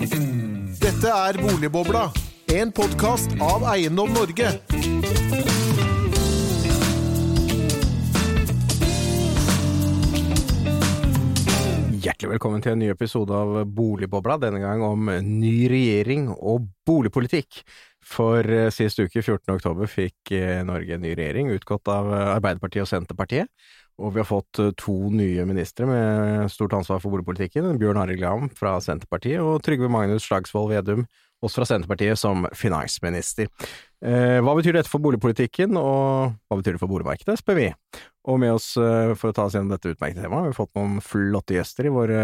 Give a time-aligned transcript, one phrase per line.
[0.00, 2.06] Dette er Boligbobla,
[2.56, 4.48] en podkast av Eiendom Norge.
[12.00, 17.60] Hjertelig velkommen til en ny episode av Boligbobla, denne gang om ny regjering og boligpolitikk.
[18.00, 19.52] For eh, sist uke, 14.
[19.52, 23.52] oktober, fikk eh, Norge en ny regjering, utgått av eh, Arbeiderpartiet og Senterpartiet.
[24.00, 27.68] Og vi har fått to nye ministre med stort ansvar for boligpolitikken.
[27.80, 31.04] Bjørn Arild Gram fra Senterpartiet og Trygve Magnus Slagsvold Vedum,
[31.44, 33.50] også fra Senterpartiet, som finansminister.
[34.00, 37.68] hva betyr dette for boligpolitikken, og hva betyr det for boligmarkedet, spør vi.
[38.28, 41.00] Og med oss for å ta oss gjennom dette utmerkede temaet, har vi fått noen
[41.04, 42.22] flotte gjester i våre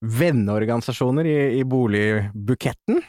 [0.00, 3.02] venneorganisasjoner i, i boligbuketten.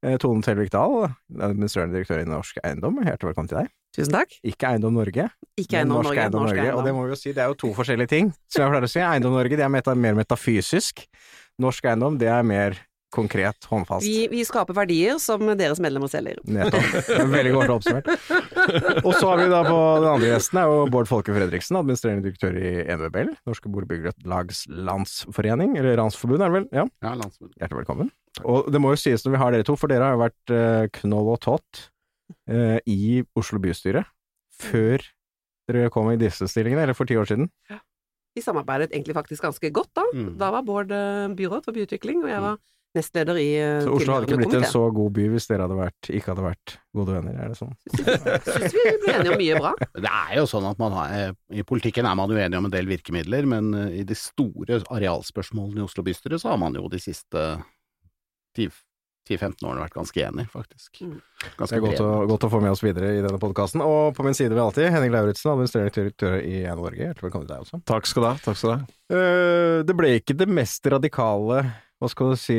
[0.00, 3.72] Tone Selvik Dahl, administrerende direktør i Norsk Eiendom, hjertelig velkommen til deg.
[3.96, 4.36] Tusen takk.
[4.46, 5.26] Ikke Eiendom Norge,
[5.60, 6.62] Ikke Eiendom Norsk Norge, Eiendom Norsk Norge.
[6.64, 6.78] Eiendom.
[6.80, 8.86] Og det må vi jo si, det er jo to forskjellige ting, som jeg pleier
[8.86, 9.02] å si.
[9.04, 11.04] Eiendom Norge det er meta, mer metafysisk.
[11.60, 12.78] Norsk Eiendom det er mer
[13.10, 14.06] konkret, håndfast.
[14.06, 16.38] Vi, vi skaper verdier som deres medlemmer selger.
[16.46, 17.08] Nettopp.
[17.32, 18.10] Veldig godt oppsummert.
[19.04, 22.24] Og så har vi da på den andre gjesten er jo Bård Folke Fredriksen, administrerende
[22.28, 26.68] direktør i NVBL, Norske Boligbyggelags Landsforening, eller Landsforbund er det vel?
[26.80, 27.54] Ja, Ja, Landsforbund.
[27.58, 28.12] hjertelig velkommen.
[28.46, 30.54] Og det må jo sies når vi har dere to, for dere har jo vært
[30.54, 31.86] eh, knoll og tott
[32.46, 34.04] eh, i Oslo bystyre
[34.60, 35.02] før
[35.70, 37.50] dere kom i disse stillingene, eller for ti år siden.
[38.36, 40.04] Vi samarbeidet egentlig faktisk ganske godt da.
[40.14, 40.28] Mm.
[40.38, 42.58] Da var Bård eh, byråd for byutvikling, og jeg var
[42.96, 45.78] nestleder i eh, Så Oslo hadde ikke blitt en så god by hvis dere hadde
[45.78, 47.74] vært, ikke hadde vært gode venner, er det sånn?
[47.94, 49.72] Syns vi ble enige om mye bra.
[50.04, 52.74] Det er jo sånn at man har, eh, I politikken er man uenig om en
[52.74, 56.90] del virkemidler, men eh, i de store arealspørsmålene i Oslo bystyre så har man jo
[56.90, 57.46] de siste
[58.58, 61.02] 10-15 årene vært ganske enig, faktisk.
[61.02, 63.84] Ganske Det er godt å, godt å få med oss videre i denne podkasten.
[63.86, 67.04] Og på min side vil alltid Henning Lauritzen, administrerende direktør i NO Norge.
[67.06, 67.84] Hjertelig velkommen til deg også.
[67.86, 68.38] Takk skal du ha.
[68.42, 68.96] Takk skal du ha.
[69.10, 71.64] Eh, det ble ikke det mest radikale,
[72.00, 72.54] hva skal du si,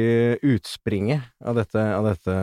[0.46, 2.34] utspringet av dette, av dette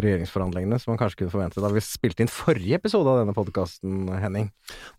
[0.00, 4.06] regjeringsforhandlingene som man kanskje kunne forvente da vi spilte inn forrige episode av denne podkasten,
[4.22, 4.46] Henning.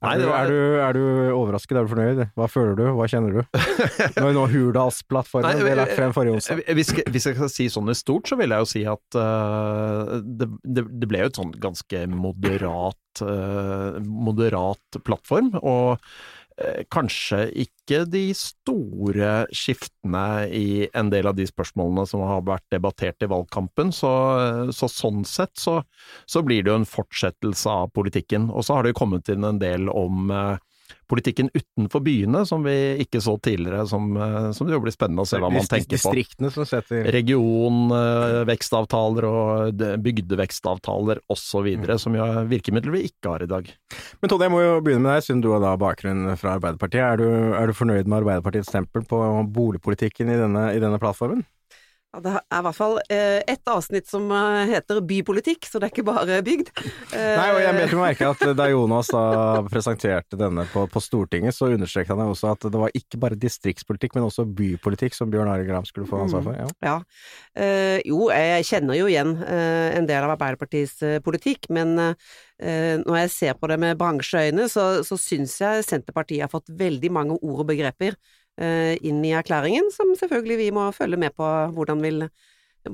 [0.03, 1.79] Nei, Er, det du, var- er, du, er du overrasket?
[1.79, 2.21] Er du fornøyd?
[2.37, 2.83] Hva føler du?
[2.99, 3.41] Hva kjenner du?
[4.21, 6.61] Når nå Hurdalsplattformen Nei, ble lagt frem forrige onsdag.
[6.77, 10.19] Hvis, hvis jeg skal si sånn i stort, så vil jeg jo si at uh,
[10.21, 16.34] det, det, det ble jo et sånn ganske moderat, uh, moderat plattform, og eh,
[16.93, 23.25] kanskje ikke de store skiftene i en del av de spørsmålene som har vært debattert
[23.25, 24.11] i valgkampen, så,
[24.71, 25.81] så sånn sett så,
[26.25, 28.47] så blir det jo en fortsettelse av politikken.
[28.55, 30.55] Og så har det jo kommet inn en del om eh,
[31.09, 32.73] politikken utenfor byene, som vi
[33.03, 35.97] ikke så tidligere, som, eh, som det jo blir spennende å se hva man tenker
[35.97, 35.99] på.
[36.11, 41.97] Distriktene som setter Regionvekstavtaler og de- bygdevekstavtaler osv., Mm.
[41.99, 43.69] som jo er virkemidler vi ikke har i dag.
[44.21, 47.13] Men Tone, jeg må jo begynne med deg, siden du har da bakgrunn fra Arbeiderpartiet.
[47.13, 51.43] Er du, er du fornøyd med Arbeiderpartiets stempel på boligpolitikken i denne, i denne plattformen?
[52.15, 55.89] Ja, det er i hvert fall eh, ett avsnitt som eh, heter bypolitikk, så det
[55.89, 56.69] er ikke bare bygd.
[57.11, 59.23] Eh, Nei, og jeg bet meg merke at da Jonas da
[59.67, 64.15] presenterte denne på, på Stortinget, så understreket han også at det var ikke bare distriktspolitikk,
[64.15, 66.55] men også bypolitikk som Bjørn Arild Gram skulle få ansvar for.
[66.55, 66.69] Ja.
[66.87, 66.95] Ja.
[67.59, 72.95] Eh, jo, jeg kjenner jo igjen eh, en del av Arbeiderpartiets eh, politikk, men eh,
[73.03, 77.11] når jeg ser på det med bransjeøyne, så, så syns jeg Senterpartiet har fått veldig
[77.11, 81.47] mange ord og begreper eh, inn i erklæringen, som selvfølgelig vi må følge med på
[81.75, 82.29] hvordan vil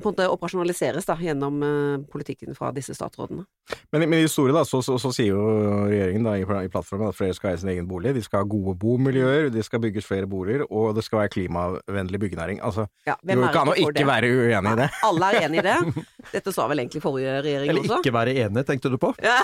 [0.00, 3.44] en måte operasjonaliseres da, gjennom eh, politikken fra disse statsrådene.
[3.92, 5.42] Men, men i historien store da, så, så, så sier jo
[5.90, 8.48] regjeringen da i, i plattformen at flere skal eie sin egen bolig, de skal ha
[8.48, 12.62] gode bomiljøer, det skal bygges flere boliger, og det skal være klimavennlig byggenæring.
[12.64, 14.88] Altså, Ja, det går ikke an å ikke være uenig i det.
[15.08, 15.76] Alle er enig i det.
[16.34, 18.00] Dette sa vel egentlig forrige regjering Eller også.
[18.02, 19.12] ikke være enig, tenkte du på?
[19.22, 19.38] Ja,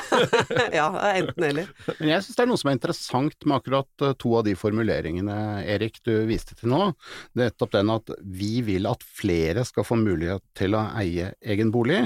[0.74, 1.68] ja enten eller.
[2.00, 4.54] Men jeg syns det er noe som er interessant med akkurat eh, to av de
[4.58, 5.36] formuleringene,
[5.68, 6.90] Erik, du viste til nå.
[7.38, 12.04] Nettopp den at vi vil at flere skal få mulighet til å eie egen bolig,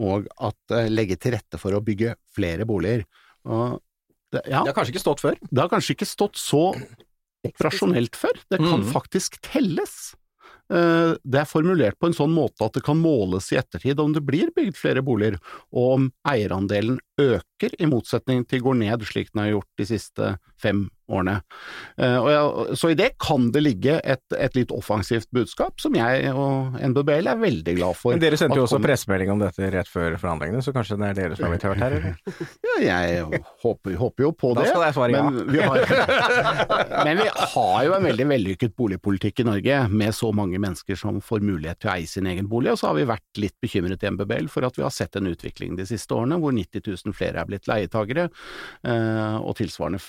[0.00, 3.04] og at eh, legge til rette for å bygge flere boliger.
[3.48, 3.80] Og
[4.30, 5.38] det, ja, Det har kanskje ikke stått før.
[5.42, 6.64] det har kanskje ikke stått så
[7.46, 8.40] operasjonelt før.
[8.52, 8.90] Det kan mm.
[8.92, 10.14] faktisk telles.
[10.70, 14.14] Eh, Det er formulert på en sånn måte at det kan måles i ettertid om
[14.14, 15.40] det blir bygd flere boliger,
[15.74, 20.34] og om eierandelen øker i motsetning til går ned, slik den har gjort de siste
[20.60, 21.36] fem årene.
[22.00, 25.96] Eh, og jeg, så i det kan det ligge et, et litt offensivt budskap, som
[25.98, 28.14] jeg og NBBL er veldig glad for.
[28.14, 28.86] Men dere sendte jo også kom...
[28.88, 31.84] pressemelding om dette rett før forhandlingene, så kanskje det er dere som har blitt hørt
[31.84, 32.18] her, eller?
[32.80, 34.64] Ja, jeg håper, håper jo på det.
[34.64, 35.24] Da skal jeg svare ja.
[35.26, 35.82] Men vi, har,
[37.06, 41.20] men vi har jo en veldig vellykket boligpolitikk i Norge, med så mange mennesker som
[41.24, 42.72] får mulighet til å eie sin egen bolig.
[42.74, 45.30] Og så har vi vært litt bekymret i MBBL for at vi har sett en
[45.30, 48.28] utvikling de siste årene hvor 90 000 flere er blitt leietagere,
[48.86, 50.02] eh, og tilsvarende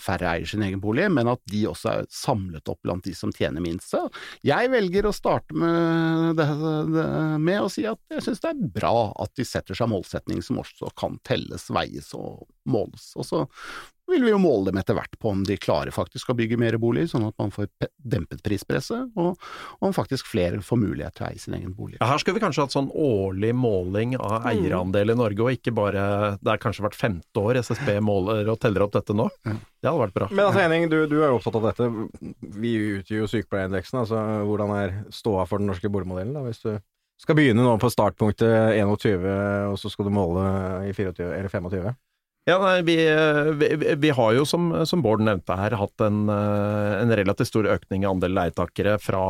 [0.00, 3.32] færre eier sin egen bolig, men at de også er samlet opp blant de som
[3.34, 3.90] tjener minst.
[3.92, 4.02] Så
[4.46, 6.48] jeg velger å starte med, det,
[6.94, 7.06] det,
[7.44, 10.60] med å si at jeg syns det er bra at de setter seg målsetning som
[10.62, 13.12] også kan telles, veies og måles.
[13.18, 13.44] Og så
[14.10, 16.76] vil vi jo måle dem etter hvert på om de klarer faktisk å bygge mer
[16.80, 19.40] boliger, sånn at man får dempet prispresset, og
[19.84, 21.96] om faktisk flere får mulighet til å eie sin egen bolig.
[22.00, 25.74] Ja, her skulle vi kanskje hatt sånn årlig måling av eierandel i Norge, og ikke
[25.74, 26.04] bare
[26.44, 29.28] Det er kanskje hvert femte år SSB måler og teller opp dette nå.
[29.44, 30.28] Det hadde vært bra.
[30.32, 31.88] Men altså Henning, du, du er jo opptatt av dette.
[32.60, 34.02] Vi utgir jo sykepleierindeksen.
[34.04, 36.74] Altså, hvordan er ståa for den norske boligmodellen, da, hvis du
[37.20, 39.28] skal begynne nå på startpunktet 21,
[39.70, 40.44] og så skal du måle
[40.88, 41.94] i 24 eller 25?
[42.44, 42.96] Ja, nei, vi,
[43.56, 47.64] vi, vi, har jo, som, som, Bård nevnte her, hatt en, eh, en relativt stor
[47.72, 49.22] økning i andel leietakere fra,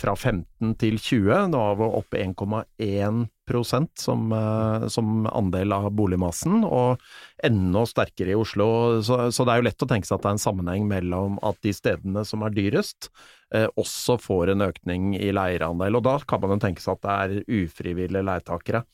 [0.00, 1.50] fra 15 til 20.
[1.52, 7.04] Nå er vi oppe 1,1% som, eh, som andel av boligmassen, og
[7.44, 8.70] enda sterkere i Oslo.
[9.04, 11.36] Så, så, det er jo lett å tenke seg at det er en sammenheng mellom
[11.44, 13.10] at de stedene som er dyrest,
[13.52, 16.00] eh, også får en økning i leierandel.
[16.00, 18.86] Og da kan man jo tenke seg at det er ufrivillige leietakere.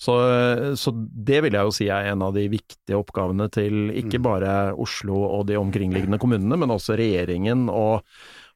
[0.00, 0.14] Så,
[0.80, 4.24] så, det vil jeg jo si er en av de viktige oppgavene til ikke mm.
[4.24, 7.68] bare Oslo og de omkringliggende kommunene, men også regjeringen.
[7.68, 8.06] og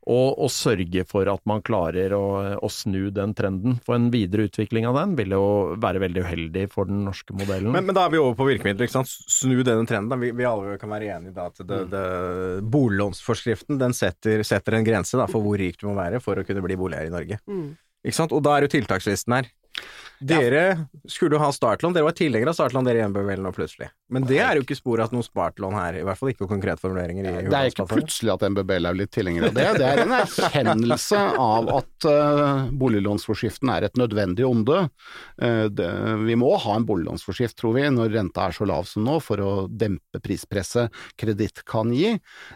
[0.05, 2.25] og, og, sørge for at man klarer å,
[2.61, 3.79] å, snu den trenden.
[3.87, 5.45] For en videre utvikling av den vil jo
[5.81, 7.73] være veldig uheldig for den norske modellen.
[7.73, 8.85] Men, men da er vi over på virkemidler.
[8.85, 9.09] ikke sant?
[9.09, 10.21] Snu denne trenden.
[10.21, 11.89] Vi, vi alle kan være enige da at det, mm.
[11.95, 12.05] det,
[12.75, 16.45] boliglånsforskriften den setter, setter, en grense da, for hvor rik du må være for å
[16.45, 17.41] kunne bli boligeier i Norge.
[17.49, 17.71] Mm.
[18.05, 18.37] Ikke sant?
[18.37, 19.49] Og da er jo tiltakslisten her.
[20.25, 23.91] Dere skulle jo ha startlån, dere var tilhengere av startlån, dere i vel nå plutselig.
[24.15, 26.81] Men det er jo ikke spor av noe startlån her, i hvert fall ikke konkrete
[26.81, 30.03] formuleringer i Det er ikke plutselig at MBBL er blitt tilhenger av det, det er
[30.05, 34.85] en erkjennelse av at uh, boliglånsforskriften er et nødvendig onde.
[35.43, 35.91] Uh, det,
[36.25, 39.43] vi må ha en boliglånsforskrift, tror vi, når renta er så lav som nå, for
[39.43, 42.15] å dempe prispresset kreditt kan gi.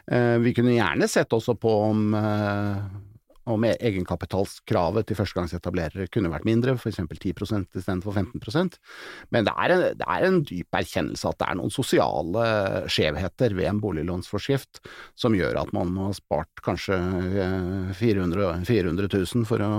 [0.09, 2.09] Uh, vi kunne gjerne sett også på om
[3.49, 7.01] om egenkapitalskravet til førstegangsetablerere kunne vært mindre, f.eks.
[7.01, 7.33] 10
[7.79, 8.41] istedenfor 15
[9.35, 12.45] Men det er, en, det er, en, dyp erkjennelse at det er noen sosiale
[12.91, 14.83] skjevheter ved en boliglånsforskrift
[15.19, 16.99] som gjør at man må ha spart kanskje
[17.99, 19.73] 400, 400 000 for å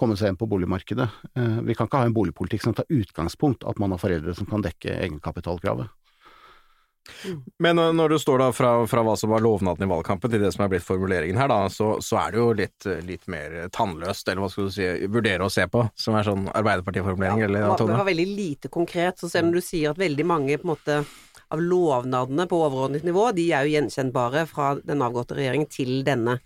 [0.00, 1.08] komme seg inn på boligmarkedet.
[1.34, 4.48] Eh, vi kan ikke ha en boligpolitikk som tar utgangspunkt at man har foreldre som
[4.48, 5.90] kan dekke egenkapitalkravet.
[7.58, 10.52] Men når du står da fra, fra, hva som var lovnaden i valgkampen til det
[10.54, 14.28] som er blitt formuleringen her, da, så, så er det jo litt, litt, mer tannløst,
[14.28, 17.72] eller hva skal du si, vurdere å se på, som er sånn Arbeiderpartiformulering, ja, eller
[17.76, 17.94] Tone?
[17.94, 20.74] Det var veldig lite konkret, så selv om du sier at veldig mange på en
[20.74, 21.00] måte
[21.54, 26.38] av lovnadene på overordnet nivå, de er jo gjenkjennbare fra den avgåtte regjeringen til denne.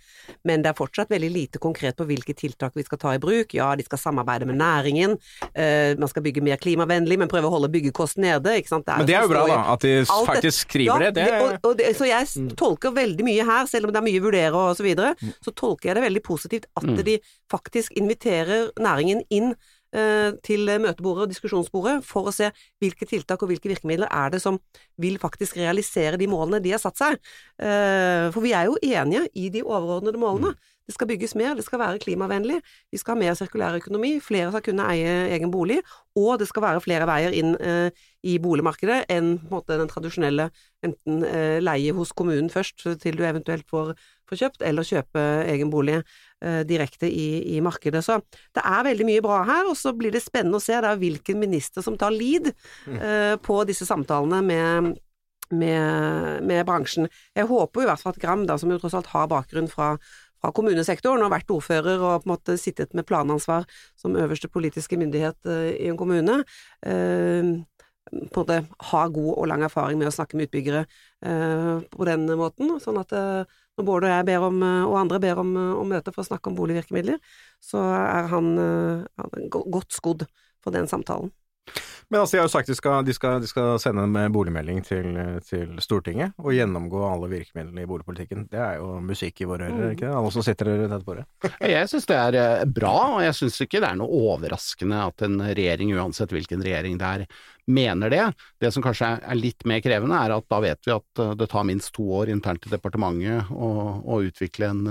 [0.46, 3.54] Men det er fortsatt veldig lite konkret på hvilke tiltak vi skal ta i bruk.
[3.56, 7.54] Ja, de skal samarbeide med næringen, uh, man skal bygge mer klimavennlig, men prøve å
[7.56, 8.56] holde byggekosten nede.
[8.62, 8.86] Ikke sant?
[8.86, 11.26] Det men det er jo bra, da, at de faktisk skriver ja, det.
[11.26, 11.42] det...
[11.42, 12.54] Og, og det, så jeg mm.
[12.60, 15.36] tolker veldig mye her, selv om det er mye vurdere og så videre, mm.
[15.42, 16.98] så tolker jeg det veldig positivt at mm.
[17.10, 17.20] de
[17.50, 22.48] faktisk inviterer næringen inn Eh, til møtebordet og diskusjonsbordet for å se
[22.80, 24.56] hvilke tiltak og hvilke virkemidler er det som
[25.00, 27.18] vil faktisk realisere de målene de har satt seg.
[27.60, 30.54] Eh, for vi er jo enige i de overordnede målene.
[30.54, 30.71] Mm.
[30.86, 32.58] Det skal bygges mer, det skal være klimavennlig,
[32.90, 35.78] vi skal ha mer sirkulær økonomi, flere skal kunne eie egen bolig,
[36.18, 40.48] og det skal være flere veier inn eh, i boligmarkedet enn måte, den tradisjonelle
[40.82, 43.94] enten eh, leie hos kommunen først til du eventuelt får,
[44.28, 48.02] får kjøpt, eller kjøpe egen bolig eh, direkte i, i, markedet.
[48.02, 48.18] Så
[48.54, 51.84] det er veldig mye bra her, og så blir det spennende å se hvilken minister
[51.84, 52.98] som tar lead mm.
[52.98, 54.92] eh, på disse samtalene med
[55.52, 57.08] med, med, bransjen.
[57.36, 59.94] Jeg håper i hvert fall at Gram, da, som jo tross alt har bakgrunn fra,
[60.42, 63.66] fra kommunesektoren og vært ordfører og på en måte sittet med planansvar
[63.98, 67.52] som øverste politiske myndighet uh, i en kommune, uh,
[68.12, 68.58] på en måte
[68.90, 72.74] har god og lang erfaring med å snakke med utbyggere uh, på den måten.
[72.82, 74.58] Sånn at når Bård og jeg ber om,
[74.90, 77.22] og andre ber om, om møte for å snakke om boligvirkemidler,
[77.62, 78.50] så er han,
[79.16, 80.26] han godt skodd
[80.60, 81.32] for den samtalen.
[82.12, 84.82] Men altså, de har jo sagt de skal, de skal, de skal sende en boligmelding
[84.84, 85.14] til,
[85.48, 88.44] til, Stortinget og gjennomgå alle virkemidlene i boligpolitikken.
[88.52, 90.12] Det er jo musikk i våre ører, ikke det?
[90.18, 91.24] Alle som sitter rundt dette bordet.
[91.72, 95.24] jeg syns det er eh, bra, og jeg syns ikke det er noe overraskende at
[95.24, 97.24] en regjering, uansett hvilken regjering det er,
[97.70, 98.24] mener det.
[98.60, 101.48] Det som kanskje er litt mer krevende, er at da vet vi at eh, det
[101.52, 103.70] tar minst to år internt i departementet å,
[104.02, 104.82] å utvikle en,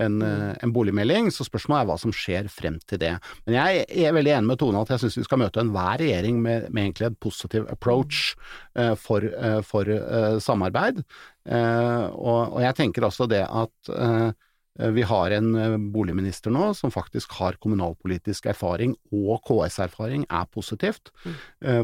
[0.00, 0.44] en, mm.
[0.64, 3.14] en, boligmelding, så spørsmålet er hva som skjer frem til det.
[3.46, 6.40] Men jeg er veldig enig med Tone at jeg syns vi skal møte enhver regjering
[6.44, 8.32] med, med, egentlig en positiv approach
[9.02, 9.24] for,
[9.66, 9.90] for
[10.44, 11.00] samarbeid.
[11.48, 14.30] Og, og, jeg tenker også det at Eh,
[14.78, 21.10] vi har en eh, boligminister nå som faktisk har kommunalpolitisk erfaring og KS-erfaring, er positivt.
[21.24, 21.34] Mm.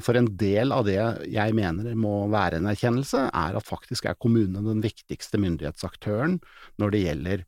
[0.04, 4.18] For en del av det jeg mener må være en erkjennelse, er at faktisk er
[4.20, 6.38] kommunene den viktigste myndighetsaktøren
[6.80, 7.44] når det gjelder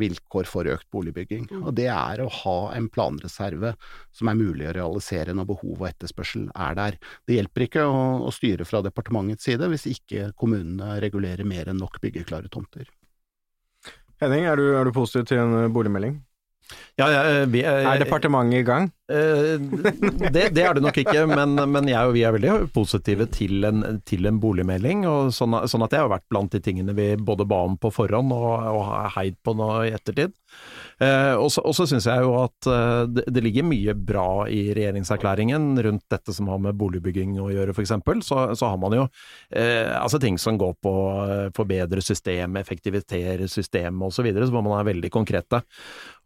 [0.00, 1.44] vilkår for økt boligbygging.
[1.46, 1.60] Mm.
[1.68, 3.76] Og det er å ha en planreserve
[4.10, 6.98] som er mulig å realisere når behov og etterspørsel er der.
[7.22, 11.78] Det hjelper ikke å, å styre fra departementets side hvis ikke kommunene regulerer mer enn
[11.78, 12.90] nok byggeklare tomter.
[14.16, 16.14] Henning, er du, er du positiv til en boligmelding?
[16.96, 18.88] Ja, ja, vi, er departementet i gang?
[19.12, 19.56] Eh,
[20.32, 23.68] det, det, er det nok ikke, men, men, jeg og vi er veldig positive til
[23.68, 25.04] en, til en boligmelding.
[25.10, 27.92] og sånn, sånn, at det har vært blant de tingene vi både ba om på
[27.94, 30.34] forhånd og, og heid på nå i ettertid.
[30.96, 35.74] Eh, og så syns jeg jo at eh, det, det, ligger mye bra i regjeringserklæringen
[35.84, 37.92] rundt dette som har med boligbygging å gjøre, f.eks.
[38.24, 39.04] Så, så har man jo
[39.52, 40.94] eh, altså ting som går på
[41.26, 45.60] eh, forbedre systemet, effektivitere systemet osv., så, videre, så må man være veldig konkrete.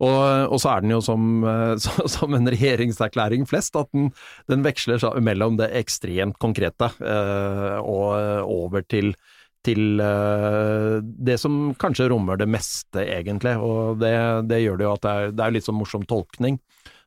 [0.06, 1.42] Og, og, så er den jo som,
[2.14, 4.10] som en regjeringserklæring flest, at den,
[4.50, 9.14] den veksler mellom det ekstremt konkrete eh, og over til
[9.60, 10.00] til
[11.20, 13.50] det som kanskje rommer det meste, egentlig.
[13.60, 14.14] Og det,
[14.48, 16.56] det gjør det jo at det er, det er litt sånn morsom tolkning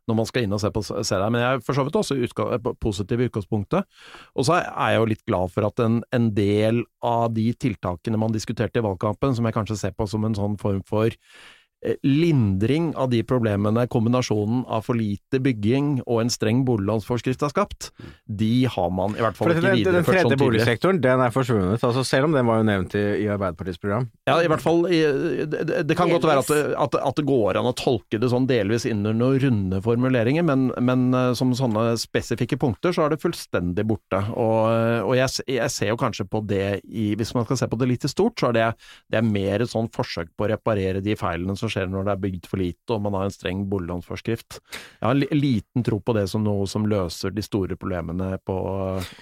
[0.10, 1.30] når man skal inn og se på se det.
[1.32, 3.90] Men jeg er for så vidt også utga positiv i utgangspunktet.
[4.36, 8.20] Og så er jeg jo litt glad for at en, en, del av de tiltakene
[8.20, 11.63] man diskuterte i valgkampen, som jeg kanskje ser på som en sånn form for Eh,
[12.06, 17.90] lindring av de problemene kombinasjonen av for lite bygging og en streng boliglånsforskrift har skapt,
[18.26, 21.84] de har man i hvert fall ikke videreført sånn Den tredje boligsektoren, den er forsvunnet,
[21.84, 24.08] altså selv om den var jo nevnt i, i Arbeiderpartiets program?
[24.30, 27.60] Ja, i hvert fall Det, det kan godt være at det, at, at det, går
[27.60, 31.54] an å tolke det sånn delvis inn under noen runde formuleringer, men, men, eh, som
[31.58, 34.20] sånne spesifikke punkter så er det fullstendig borte.
[34.32, 37.78] Og, og jeg, jeg, ser jo kanskje på det i Hvis man skal se på
[37.80, 38.68] det litt i stort, så er det,
[39.12, 42.14] det er mer et sånn forsøk på å reparere de feilene som skjer når det
[42.14, 44.60] er bygd for lite og man har en streng boliglånsforskrift.
[45.02, 48.58] Jeg har liten tro på det som noe som løser de store problemene på,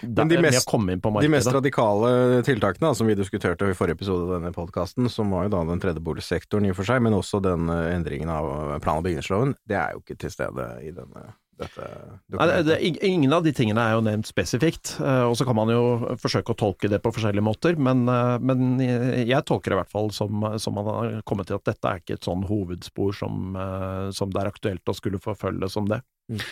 [0.02, 1.32] der, de mest, komme inn på markedet.
[1.32, 5.48] De mest radikale tiltakene som vi diskuterte i forrige episode av denne podkasten, som var
[5.48, 8.52] jo da den tredje boligsektoren i og for seg, men også den eh, endringen av
[8.84, 11.32] plan- og bygningsloven, det er jo ikke til stede i denne
[11.62, 11.88] dette
[12.32, 12.66] dokumentet?
[12.68, 15.72] Det, det, ingen av de tingene er jo nevnt spesifikt, eh, og så kan man
[15.74, 19.82] jo forsøke å tolke det på forskjellige måter, men, eh, men jeg tolker det i
[19.84, 23.16] hvert fall som, som, man har kommet til at dette er ikke et sånn hovedspor
[23.18, 26.02] som, eh, som det er aktuelt å skulle forfølge som det.
[26.32, 26.44] Mm.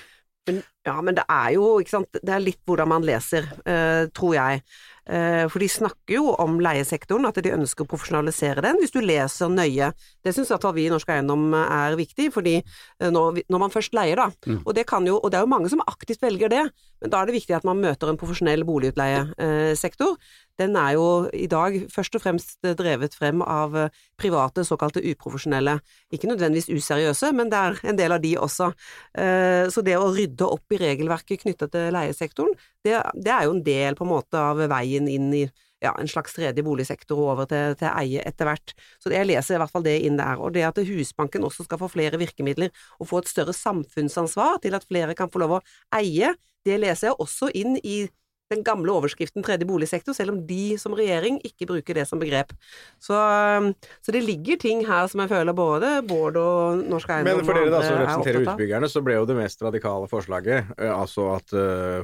[0.49, 4.07] Men, ja, men det er jo, ikke sant, det er litt hvordan man leser, uh,
[4.15, 4.63] tror jeg.
[5.09, 8.99] Uh, for de snakker jo om leiesektoren, at de ønsker å profesjonalisere den, hvis du
[9.01, 9.91] leser nøye.
[10.25, 12.59] Det syns iallfall vi i Norsk Eiendom er viktig, fordi
[13.01, 14.61] når, når, man først leier, da, mm.
[14.61, 16.61] og, det jo, og det er jo mange som aktivt velger det,
[17.01, 20.17] men da er det viktig at man møter en profesjonell boligutleiesektor
[20.59, 25.77] den er jo i dag først og fremst drevet frem av eh, private, såkalte uprofesjonelle.
[26.13, 28.71] Ikke nødvendigvis useriøse, men det er en del av de også.
[29.17, 32.53] Eh, så det å rydde opp i regelverket knyttet til leiesektoren,
[32.85, 35.47] det, det er jo en del på en måte av veien inn i
[35.79, 38.73] ja, en slags tredje boligsektor over til, til eie etter hvert.
[38.99, 40.39] Så jeg leser i hvert fall det inn der.
[40.43, 44.75] Og det at Husbanken også skal få flere virkemidler og få et større samfunnsansvar til
[44.75, 45.63] at flere kan få lov å
[45.95, 46.33] eie,
[46.67, 48.01] det leser jeg også inn i
[48.49, 52.53] den gamle overskriften tredje boligsektor, selv om de som regjering ikke bruker det som begrep.
[53.01, 53.71] Så, um,
[54.05, 57.59] så det ligger ting her som jeg føler både Bård og Norsk Eiendom Men for
[57.59, 61.53] dere da som representerer utbyggerne, så ble jo det mest radikale forslaget altså at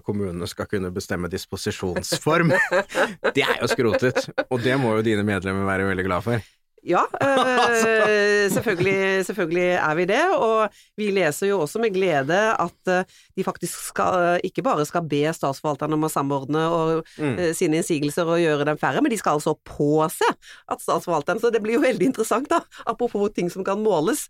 [0.06, 2.54] kommunene skal kunne bestemme disposisjonsform.
[3.36, 6.55] det er jo skrotet, og det må jo dine medlemmer være veldig glad for.
[6.86, 10.24] Ja, øh, selvfølgelig, selvfølgelig, er vi det.
[10.38, 13.04] Og vi leser jo også med glede at øh,
[13.38, 17.34] de faktisk skal, ikke bare skal be statsforvalterne om å samordne og, mm.
[17.34, 20.30] øh, sine innsigelser og gjøre dem færre, men de skal altså påse
[20.70, 24.28] at statsforvalteren Så det blir jo veldig interessant, da, apropos ting som kan måles.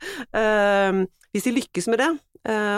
[1.31, 2.09] hvis de lykkes med det,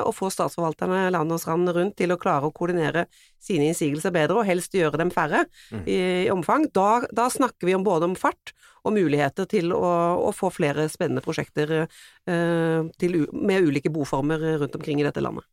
[0.07, 3.05] og få statsforvalterne land og strand rundt til å klare å koordinere
[3.43, 5.83] sine innsigelser bedre, og helst gjøre dem færre mm.
[5.83, 8.53] i, i, omfang, da, da snakker vi om både om fart
[8.87, 9.91] og muligheter til å,
[10.29, 15.47] å få flere spennende prosjekter eh, til, med ulike boformer rundt omkring i dette landet.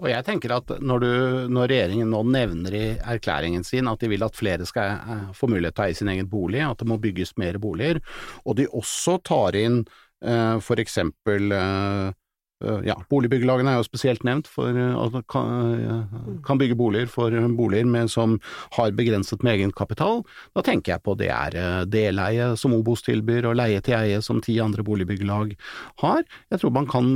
[0.00, 1.12] Og jeg tenker at når, du,
[1.52, 5.50] når, regjeringen nå nevner i erklæringen sin at de vil at flere skal eh, få
[5.52, 8.00] mulighet til å eie sin egen bolig, at det må bygges mer boliger,
[8.44, 9.82] og de også tar inn
[10.24, 12.14] eh, for eksempel eh,
[12.64, 17.34] ja, Boligbyggelagene er jo spesielt nevnt for eh, at man kan, kan, bygge boliger for
[17.58, 18.38] boliger med, som
[18.78, 20.22] har begrenset med egenkapital.
[20.56, 24.22] Da tenker jeg på det er eh, deleie som Obos tilbyr, og leie til eie
[24.24, 25.52] som ti andre boligbyggelag
[26.00, 26.24] har.
[26.50, 27.12] Jeg tror man kan,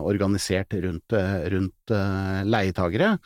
[0.00, 3.18] organisert rundt, eh, rundt eh, leietagere.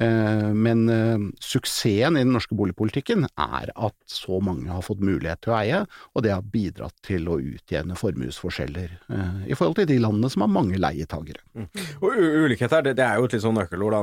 [0.00, 5.40] Eh, men eh, suksessen i den norske boligpolitikken er at så mange har fått mulighet
[5.46, 5.82] til å eie,
[6.14, 10.44] og det har bidratt til å utjevne formuesforskjeller eh, i forhold til de landene som
[10.46, 11.40] har mange leietagere.
[12.02, 13.96] Og u- ulikhet her, det, det er jo et litt sånn nøkkelord.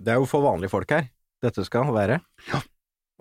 [0.00, 1.08] Det er jo for vanlige folk her
[1.44, 2.16] dette skal være.
[2.48, 2.62] Ja.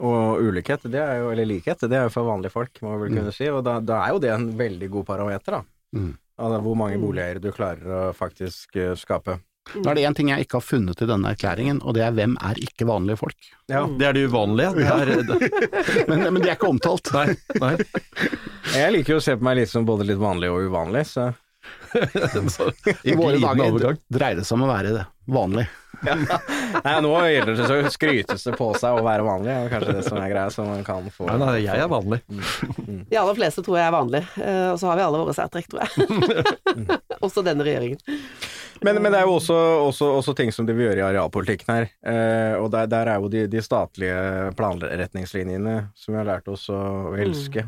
[0.05, 3.03] Og ulikhet, det er jo, eller likhet, det er jo for vanlige folk, må vi
[3.05, 3.17] vel Mm.
[3.19, 3.47] kunne si.
[3.51, 5.61] Og da, da er jo det en veldig god parameter, da.
[5.95, 6.13] Mm.
[6.35, 9.37] Altså, hvor mange boliger du klarer å faktisk eh, skape.
[9.73, 12.13] Nå er det én ting jeg ikke har funnet i denne erklæringen, og det er
[12.13, 13.47] hvem er ikke vanlige folk?
[13.71, 13.85] Ja.
[13.89, 14.75] Det er det uvanlige.
[14.77, 15.49] Det er, det,
[16.11, 17.09] Men, men de er ikke omtalt.
[17.15, 17.33] nei,
[17.63, 17.71] nei.
[18.75, 21.31] Jeg liker jo å se på meg litt som både litt vanlig og uvanlig, så
[22.51, 22.67] Så,
[23.07, 25.05] I våre dager dreier det seg om å være det
[26.01, 26.39] vanlig.
[26.85, 30.03] Nei, nå gjelder det så skrytes det på seg å være vanlig, er kanskje det
[30.07, 32.21] som er greia, Som man kan få Nei, nei, jeg er vanlig.
[33.09, 35.71] De aller fleste tror jeg er vanlig, eh, og så har vi alle våre særtrekk,
[35.71, 37.01] tror jeg.
[37.25, 38.01] Også denne regjeringen.
[38.83, 39.55] Men, men det er jo også,
[39.87, 41.87] også, også ting som de vil gjøre i arealpolitikken her.
[42.05, 46.67] Eh, og der, der er jo de, de statlige planretningslinjene som vi har lært oss
[46.73, 47.67] å elske.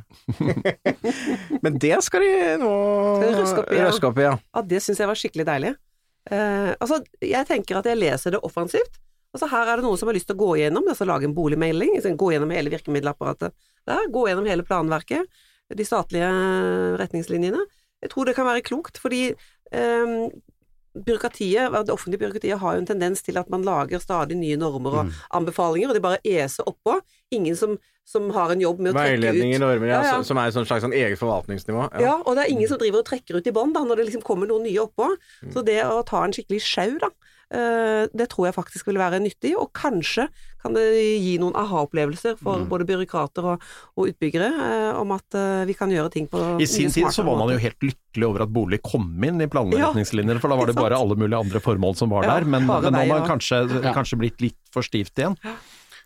[1.64, 2.74] men det skal de nå
[3.22, 3.88] Skal de røske opp i, ja.
[3.88, 4.36] røske opp i, ja.
[4.38, 5.74] Ja, det syns jeg var skikkelig deilig.
[6.28, 9.00] Eh, altså, jeg tenker at jeg leser det offensivt.
[9.36, 11.36] Altså, her er det noen som har lyst til å gå gjennom, altså lage en
[11.38, 13.56] boligmelding, altså, gå gjennom hele virkemiddelapparatet
[13.88, 15.40] der, gå gjennom hele planverket,
[15.78, 16.28] de statlige
[17.00, 17.60] retningslinjene.
[18.04, 20.14] Jeg tror det kan være klokt, fordi eh,
[21.06, 25.02] byråkratiet, det offentlige byråkratiet har jo en tendens til at man lager stadig nye normer
[25.02, 27.00] og anbefalinger, og det bare eser oppå.
[27.32, 27.78] Ingen som,
[28.08, 30.24] som har en jobb med å trekke ut Veiledninger, normer, ja, Ja, ja.
[30.24, 31.90] Som, er et slags sånn eget forvaltningsnivå.
[32.04, 32.18] ja.
[32.24, 34.26] og det er ingen som driver og trekker ut i bånn da, når det liksom
[34.28, 35.14] kommer noe nye oppå.
[35.54, 37.12] Så det å ta en skikkelig sjau, da,
[37.48, 40.28] det tror jeg faktisk vil være nyttig, og kanskje
[40.68, 40.84] kan det
[41.22, 43.64] gi noen aha-opplevelser for både byråkrater og,
[43.96, 47.26] og utbyggere eh, om at eh, vi kan gjøre ting på I sin tid så
[47.28, 50.72] var man jo helt lykkelig over at bolig kom inn i planretningslinjer, for da var
[50.72, 52.48] det bare alle mulige andre formål som var der.
[52.48, 53.64] Men, men nå har man kanskje,
[53.96, 55.38] kanskje blitt litt for stivt igjen.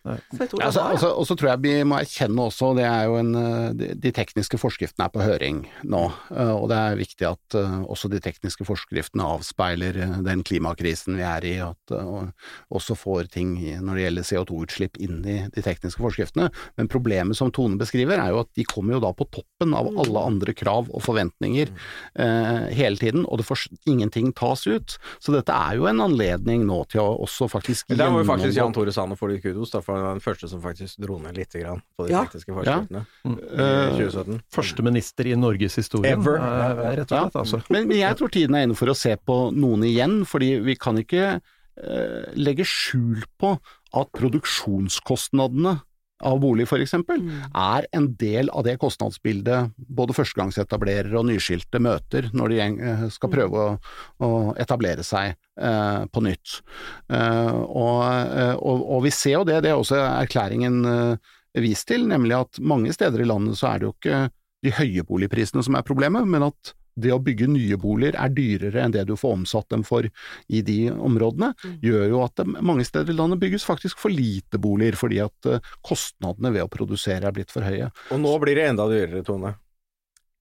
[0.02, 3.18] Det Ja, altså, altså, og så tror jeg vi må erkjenne også, det er jo
[3.20, 6.02] en, eh, de, tekniske forskriftene er på høring nå,
[6.34, 11.26] eh, og det er viktig at eh, også de tekniske forskriftene avspeiler den klimakrisen vi
[11.26, 12.32] er i, at og
[12.74, 16.48] også får ting når det gjelder CO2-utslipp inn i de tekniske forskriftene.
[16.80, 19.90] Men problemet som Tone beskriver er jo at de kommer jo da på toppen av
[19.92, 24.96] alle andre krav og forventninger eh, hele tiden, og det får, ingenting tas ut.
[25.22, 28.50] Så dette er jo en anledning nå til å også faktisk Der må jo faktisk
[28.50, 31.18] gjennomgå- Jan Tore Sanner få litt kudos, da, for var den første som faktisk dro
[31.22, 32.24] ned litt grann på de Ja.
[32.24, 34.40] tekniske forskriftene i Eh, 2017.
[34.52, 36.36] Første minister i Norges historie, Ever.
[36.38, 37.36] eh, rett og slett.
[37.44, 37.62] Altså.
[37.70, 40.74] Men, men jeg tror tiden er inne for å se på noen igjen, fordi vi
[40.76, 41.40] kan ikke
[41.76, 43.54] eh, legge skjul på
[43.94, 45.80] at produksjonskostnadene
[46.22, 46.94] av bolig f.eks.
[46.94, 53.32] er en del av det kostnadsbildet både førstegangsetablerere og nyskilte møter når de eh, skal
[53.32, 53.76] prøve å,
[54.24, 54.30] å
[54.62, 56.58] etablere seg eh, på nytt.
[57.12, 61.32] Eh, og, eh, og, og vi ser jo det, det er også erklæringen eh,
[61.62, 64.22] vist til, nemlig at mange steder i landet så er det jo ikke
[64.62, 68.82] de høye boligprisene som er problemet, men at det å bygge nye boliger er dyrere
[68.84, 70.06] enn det du får omsatt dem for
[70.52, 71.52] i de områdene,
[71.84, 75.50] gjør jo at det mange steder i landet bygges faktisk for lite boliger, fordi at
[75.50, 77.90] eh, kostnadene ved å produsere er blitt for høye.
[78.12, 79.54] Og nå blir det enda dyrere, Tone.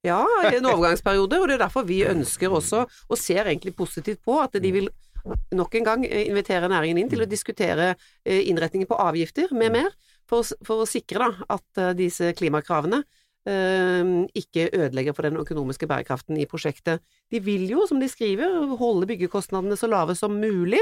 [0.05, 4.23] Ja, i en overgangsperiode, og det er derfor vi ønsker også, og ser egentlig positivt
[4.25, 4.89] på, at de vil
[5.53, 9.77] nok en gang eh, invitere næringen inn til å diskutere eh, innretningen på avgifter med
[9.77, 9.91] mer,
[10.29, 13.01] for, å for å sikre da, at disse klimakravene
[13.41, 17.01] ikke ødelegger for den økonomiske bærekraften i prosjektet.
[17.32, 20.82] De vil jo, som de skriver, holde byggekostnadene så lave som mulig,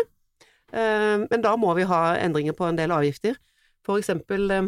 [0.74, 3.40] eh, men da må vi ha endringer på en del avgifter.
[3.88, 4.68] For eksempel eh,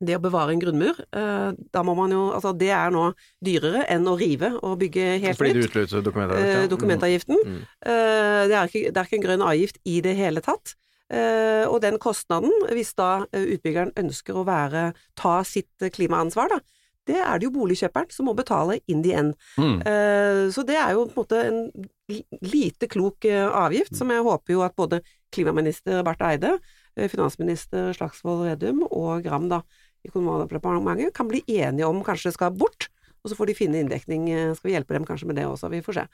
[0.00, 3.12] det å bevare en grunnmur, eh, da må man jo Altså, det er nå
[3.44, 5.70] dyrere enn å rive og bygge helt Fordi nytt.
[5.70, 6.48] utløser dokumentavgift.
[6.48, 6.66] Eh, ja.
[6.68, 7.38] dokumentavgiften.
[7.44, 7.62] Mm.
[7.80, 10.76] Eh, det, er ikke, det er ikke en grønn avgift i det hele tatt.
[11.06, 16.50] Eh, og den kostnaden, hvis da eh, utbyggeren ønsker å være, ta sitt eh, klimaansvar,
[16.50, 16.58] da,
[17.06, 19.36] det er det jo boligkjøperen som må betale in the end.
[19.58, 19.78] Mm.
[19.86, 21.86] Eh, så det er jo på en måte en
[22.46, 25.00] lite klok eh, avgift, som jeg håper jo at både
[25.34, 26.56] klimaminister Barth Eide,
[26.96, 29.62] eh, finansminister Slagsvold Vedum og Gram da,
[30.06, 32.88] i Kommunaldepartementet kan bli enige om kanskje skal bort,
[33.22, 34.28] og så får de finne inndekning.
[34.54, 36.06] Skal vi hjelpe dem kanskje med det også, vi får se.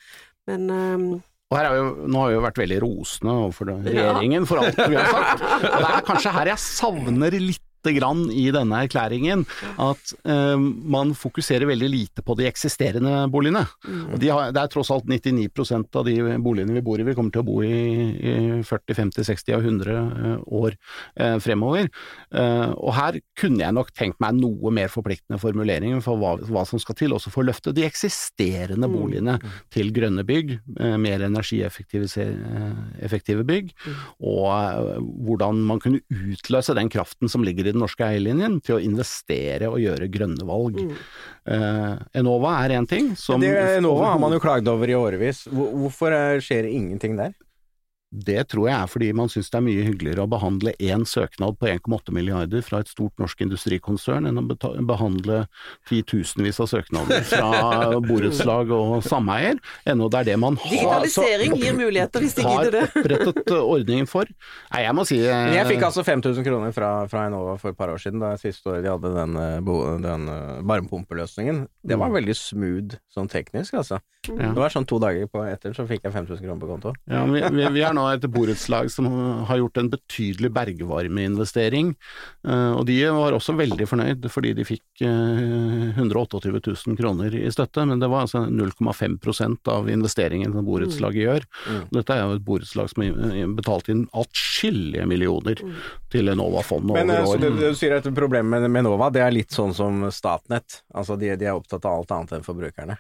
[0.49, 1.09] Men eh,
[1.53, 4.63] Og her er jo, nå har vi jo vært veldig rosende overfor regjeringen regjeringen for
[4.63, 8.83] alt vi har sagt, og det er kanskje her jeg savner litt grann i denne
[8.87, 9.45] erklæringen
[9.83, 13.65] at eh, man fokuserer veldig lite på de eksisterende boligene.
[14.13, 17.17] Og de har, det er tross alt 99% av de boligene vi bor i, vi
[17.19, 18.35] kommer til å bo i, i
[18.67, 21.91] 40, 50, 60 og 100 eh, år eh, fremover.
[22.31, 26.67] Eh, og her kunne jeg nok tenkt meg noe mer forpliktende formuleringer for hva, hva
[26.69, 29.39] som skal til, også for å løfte de eksisterende boligene
[29.73, 32.09] til grønne bygg, eh, mer energieffektive
[33.49, 33.73] bygg, bygg,
[34.23, 38.77] og eh, hvordan man kunne utløse den kraften som ligger i den norske eierlinjen til
[38.77, 40.79] å investere og gjøre grønne valg.
[41.47, 45.47] Eh, Enova er én ting som Det Enova har man jo klagd over i årevis.
[45.51, 47.35] Hvorfor er- skjer det ingenting der?
[48.13, 51.57] Det tror jeg er fordi man syns det er mye hyggeligere å behandle én søknad
[51.61, 54.45] på 1,8 milliarder fra et stort norsk industrikonsern enn å
[54.89, 55.47] behandle
[55.89, 57.49] titusenvis av søknader fra
[58.09, 62.77] borettslag og sameier, ennå det er det man har, Digitalisering gir muligheter hvis de gidder
[62.77, 62.85] det.
[63.03, 64.29] opprettet uh, ordningen for.
[64.73, 67.79] Nei, jeg må si eh, Jeg fikk altså 5000 kroner fra, fra Enova for et
[67.79, 71.65] par år siden, da siste året de hadde den, eh, den eh, varmepumpeløsningen.
[71.83, 74.01] Det var veldig smooth sånn teknisk, altså.
[74.29, 74.53] Ja.
[74.55, 76.95] Det var sånn to dager på etter, så fikk jeg 5000 kroner på konto.
[77.11, 79.07] Ja, vi, vi, vi er nå et borettslag som
[79.49, 81.93] har gjort en betydelig bergvarmeinvestering,
[82.49, 87.47] eh, og de var også veldig fornøyd fordi de fikk eh, 128 000 kroner i
[87.55, 91.49] støtte, men det var altså 0,5% av investeringen som borettslaget gjør.
[91.69, 91.85] Mm.
[91.99, 95.63] Dette er jo et borettslag som har betalt inn atskillige millioner
[96.13, 97.39] til Enova-fondet Men år.
[97.39, 100.83] Men du, du sier at problemet med, med Enova, det er litt sånn som Statnett.
[100.95, 102.99] Altså de, de er opptatt av alt annet enn forbrukerne.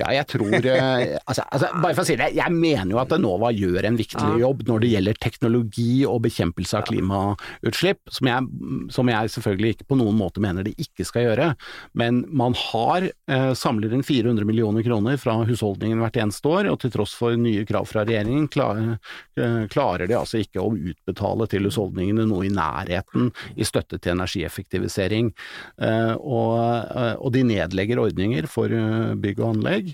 [0.00, 3.12] Ja, jeg tror eh, altså, altså, Bare for å si det, jeg mener jo at
[3.16, 8.48] Enova gjør en viktig jobb når det gjelder teknologi og bekjempelse av klimautslipp, som jeg,
[8.94, 11.50] som jeg selvfølgelig ikke på noen måte mener de ikke skal gjøre.
[11.98, 16.80] Men man har eh, samler inn 400 millioner kroner fra husholdningen hvert eneste år, og
[16.82, 18.96] til tross for nye krav fra regjeringen klarer,
[19.40, 24.16] eh, klarer de altså ikke å utbetale til husholdningene noe i nærheten i støtte til
[24.16, 25.32] energieffektivisering.
[25.82, 26.56] Eh, og,
[26.96, 28.70] eh, og de nedlegger ordninger for
[29.20, 29.89] bygg og anlegg.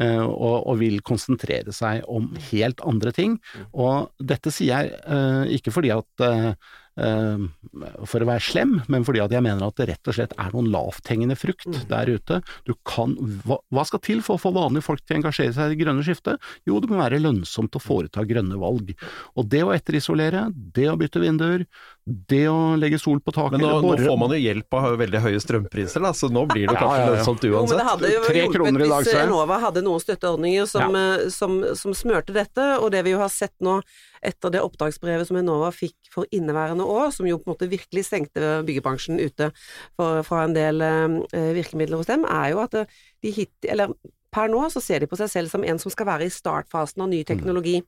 [0.00, 3.38] Eh, Og, og vil konsentrere seg om helt andre ting.
[3.72, 6.52] Og dette sier jeg eh, ikke fordi at eh,
[7.00, 10.50] for å være slem, men fordi at jeg mener at det rett og slett er
[10.54, 12.40] noen lavthengende frukt der ute.
[12.68, 13.14] Du kan,
[13.46, 15.80] hva, hva skal til for å få vanlige folk til å engasjere seg i det
[15.84, 16.50] grønne skiftet?
[16.68, 18.92] Jo, det må være lønnsomt å foreta grønne valg.
[19.38, 21.64] Og det å etterisolere, det å bytte vinduer,
[22.04, 25.22] det å legge sol på taket Men nå, nå får man jo hjelp av veldig
[25.26, 27.10] høye strømpriser, da, så nå blir det kanskje ja, ja.
[27.14, 29.12] lønnsomt Jo, men det hadde jo hjulpet hvis.
[29.20, 33.30] Enova hadde noen støtteordninger som, eh, som, som smørte dette, og det vi jo har
[33.32, 33.80] sett nå
[34.22, 38.06] etter det oppdragsbrevet som Enova fikk for inneværende år, som jo på en måte virkelig
[38.08, 39.50] stengte byggebransjen ute
[39.98, 43.94] for, fra en del eh, virkemidler hos dem, er jo at eh, de hit, eller
[44.30, 47.02] per nå så ser de på seg selv som en som skal være i startfasen
[47.02, 47.80] av ny teknologi,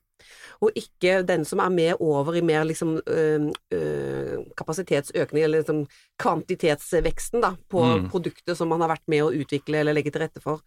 [0.61, 5.85] og ikke den som er med over i mer liksom øh, øh, kapasitetsøkning, eller liksom
[6.19, 8.09] kvantitetsveksten da, på Mm.
[8.09, 10.61] produktet som man har vært med å utvikle eller legge til rette for.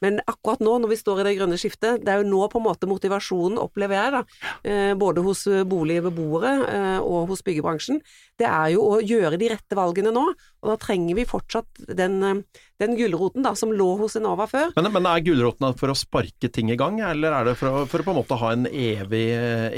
[0.00, 2.58] Men akkurat nå, når vi står i det grønne skiftet, det er jo nå på
[2.58, 4.22] en måte motivasjonen, opplever jeg da,
[4.64, 8.00] øh, både hos boligbeboere eh, og hos byggebransjen,
[8.38, 10.24] det er jo å gjøre de rette valgene nå,
[10.62, 12.42] og da trenger vi fortsatt den, eh,
[12.82, 14.72] den gulroten da, som lå hos Enova før.
[14.76, 17.84] Men, men er gulroten for å sparke ting i gang, eller er det for å,
[17.90, 19.24] for å på en måte ha en evig,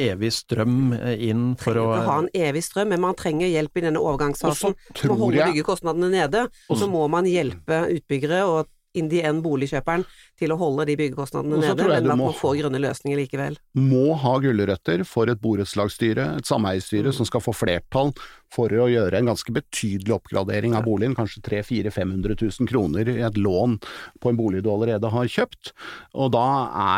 [0.09, 3.81] evig strøm inn for å trenger ikke ha en evig strøm, men man trenger hjelp
[3.81, 4.75] i denne overgangsfasen.
[4.75, 8.43] Og så For å holde jeg- byggekostnadene nede, Og så så- må man hjelpe utbyggere
[8.49, 10.05] og in the end boligkjøperen
[10.39, 13.59] til å holde de byggekostnadene nede, men at må- man får grønne løsninger likevel.
[13.77, 18.13] må ha gulrøtter for et borettslagsstyre, et sameiestyre, som skal få flertall
[18.55, 23.21] for å gjøre en ganske betydelig oppgradering av boligen, kanskje 300 000-500 000 kroner i
[23.27, 23.81] et lån
[24.21, 25.73] på en bolig du allerede har kjøpt.
[26.15, 26.47] Og da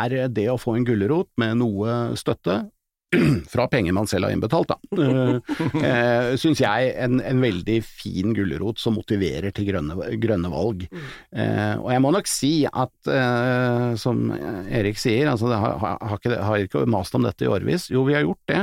[0.07, 2.69] er det å få en gulrot med noe støtte
[3.53, 5.37] fra penger man selv har innbetalt, da, uh,
[5.79, 10.83] uh, syns jeg en, en veldig fin gulrot som motiverer til grønne, grønne valg.
[11.31, 15.97] Eh, og jeg må nok si at, eh, som Erik sier, altså det har, har,
[16.01, 17.87] har, ikke, har ikke mast om dette i årevis.
[17.93, 18.61] Jo, vi har gjort det.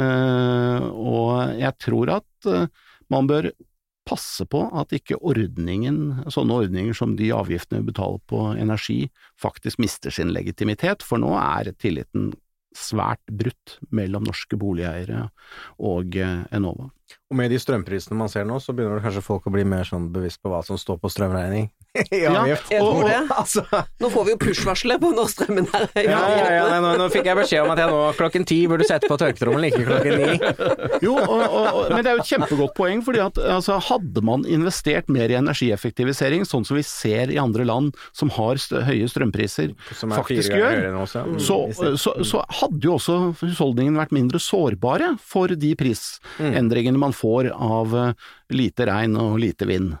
[0.00, 2.66] Eh, og jeg tror at eh,
[3.12, 3.50] man bør
[4.04, 8.98] passe på at ikke ordningen, sånne ordninger som de avgiftene vi betaler på energi,
[9.40, 12.32] faktisk mister sin legitimitet, for nå er tilliten
[12.74, 15.28] svært brutt mellom norske boligeiere
[15.78, 16.90] og eh, Enova.
[17.30, 20.10] Og med de strømprisene man ser nå, så begynner kanskje folk å bli mer sånn
[20.14, 22.72] bevisst på hva som står på strømregning avgift.
[22.72, 23.20] Jeg tror det.
[23.44, 23.62] Altså,
[24.00, 27.28] Nå får vi jo push-varselet på når strømmen er ja, ja, ja, nå, nå fikk
[27.28, 30.36] jeg beskjed om at jeg nå klokken ti burde sette på tørketrommelen, ikke klokken ni.
[31.04, 34.46] Jo, og, og, men det er jo et kjempegodt poeng, fordi at altså, hadde man
[34.48, 39.08] investert mer i energieffektivisering, sånn som vi ser i andre land som har stø, høye
[39.10, 41.26] strømpriser, Som er faktisk gjør, også, ja.
[41.34, 41.42] Mm.
[41.42, 41.58] så,
[42.00, 47.94] så, så hadde jo også husholdningene vært mindre sårbare for de prisendringene man får av
[47.98, 49.94] eh, lite regn og lite vind.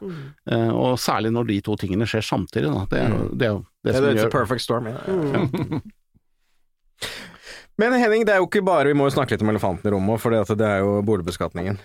[0.50, 2.72] Eh, og særlig når de to tingene skjer samtidig.
[2.72, 2.88] Da.
[2.90, 4.90] Det er jo det, er det som er it's a gjør perfect storm.
[4.90, 5.84] Ja.
[7.80, 9.94] Men Henning, det er jo ikke bare Vi må jo snakke litt om elefanten i
[9.94, 11.80] rommet, for det er jo boligbeskatningen.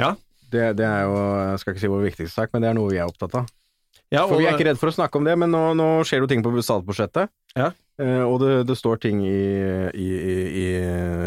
[0.00, 0.14] Ja.
[0.50, 1.18] Det, det er jo,
[1.50, 3.48] jeg skal ikke si vår viktigste sak, men det er noe vi er opptatt av.
[4.12, 6.20] Ja, For vi er ikke redd for å snakke om det, men nå, nå skjer
[6.20, 7.32] det jo ting på statsbudsjettet.
[7.58, 7.72] Ja.
[7.98, 9.40] Eh, og det, det står ting i,
[9.90, 10.66] i, i, i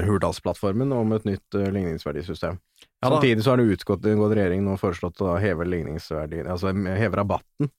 [0.08, 2.60] Hurdalsplattformen om et nytt eh, ligningsverdisystem.
[3.02, 3.10] Ja.
[3.10, 7.72] Samtidig så har det utgått en regjering nå foreslått å heve ligningsverdien, altså heve rabatten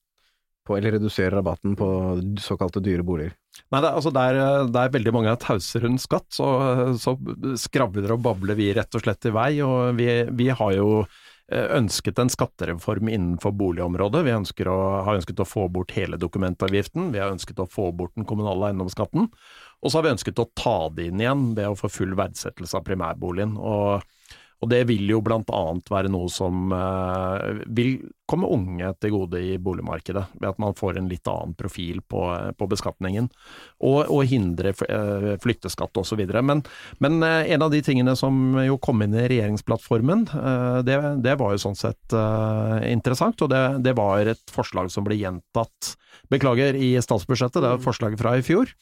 [0.69, 1.87] på, eller redusere rabatten på
[2.45, 3.33] såkalte dyre boliger.
[3.73, 4.37] Nei, det, er- altså der,
[4.71, 6.47] der veldig mange er tause rundt skatt, så,
[7.01, 7.15] så
[7.59, 9.49] skravler og babler vi rett og slett i vei.
[9.65, 10.07] Og vi,
[10.39, 14.23] vi har jo eh, ønsket en skattereform innenfor boligområdet.
[14.29, 14.35] Vi
[14.69, 14.77] å,
[15.07, 17.09] har ønsket å få bort hele dokumentavgiften.
[17.15, 19.27] Vi har ønsket å få bort den kommunale eiendomsskatten.
[19.79, 22.79] Og så har vi ønsket å ta det inn igjen ved å få full verdsettelse
[22.79, 23.57] av primærboligen.
[23.57, 24.05] Og,
[24.59, 27.93] og det vil jo blant annet være noe som eh, vil
[28.29, 32.21] komme unge til gode i boligmarkedet, ved at man får en litt annen profil på,
[32.59, 33.29] på beskatningen.
[33.79, 36.25] Og, og hindre eh, flytteskatt osv.
[36.43, 36.63] Men,
[36.99, 41.37] men eh, en av de tingene som jo kom inn i regjeringsplattformen, eh, det, det
[41.39, 43.39] var jo sånn sett eh, interessant.
[43.45, 45.95] Og det, det var et forslag som ble gjentatt,
[46.29, 48.75] beklager, i statsbudsjettet, det var forslaget fra i fjor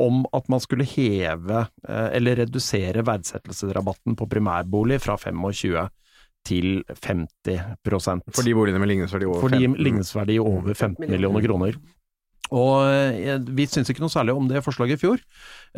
[0.00, 5.88] om at man skulle heve eh, eller redusere verdsettelsesrabatten på primærbolig fra 25
[6.44, 7.78] til 50
[8.34, 11.78] For de boligene med ligningsverdi over For de ligningsverdi over 15 millioner kroner.
[12.52, 15.22] Og eh, vi syns ikke noe særlig om det forslaget i fjor.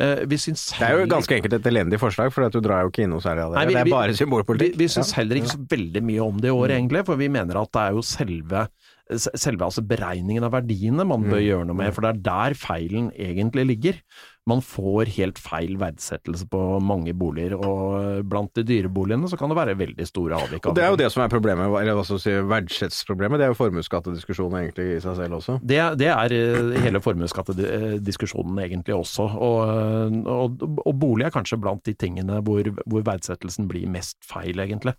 [0.03, 2.91] Eh, Vi syns Det er jo ganske enkelt et elendig forslag, for du drar jo
[2.91, 3.61] ikke inn noe særlig av det.
[3.61, 4.75] Nei, vi- det er bare symbolpolitikk.
[4.77, 7.55] vi syns heller ikke så veldig mye om det i år, egentlig, for vi mener
[7.61, 8.67] at det er jo selve,
[9.15, 13.11] selve altså beregningen av verdiene man bør gjøre noe med, for det er der feilen
[13.15, 14.01] egentlig ligger.
[14.47, 19.51] Man får helt feil verdsettelse på mange boliger, og blant de dyre boligene så kan
[19.51, 20.69] det være veldig store avvik.
[20.69, 23.41] Og det er jo det som er problemet, eller hva skal si, verdsettsproblemet.
[23.41, 25.57] Det er jo formuesskattediskusjonen egentlig i seg selv også.
[25.67, 31.83] Det, det er eh, hele formuesskattediskusjonen egentlig også, og, og, og bolig er kanskje blant
[31.87, 34.95] de tingene hvor, hvor verdsettelsen blir mest feil, egentlig.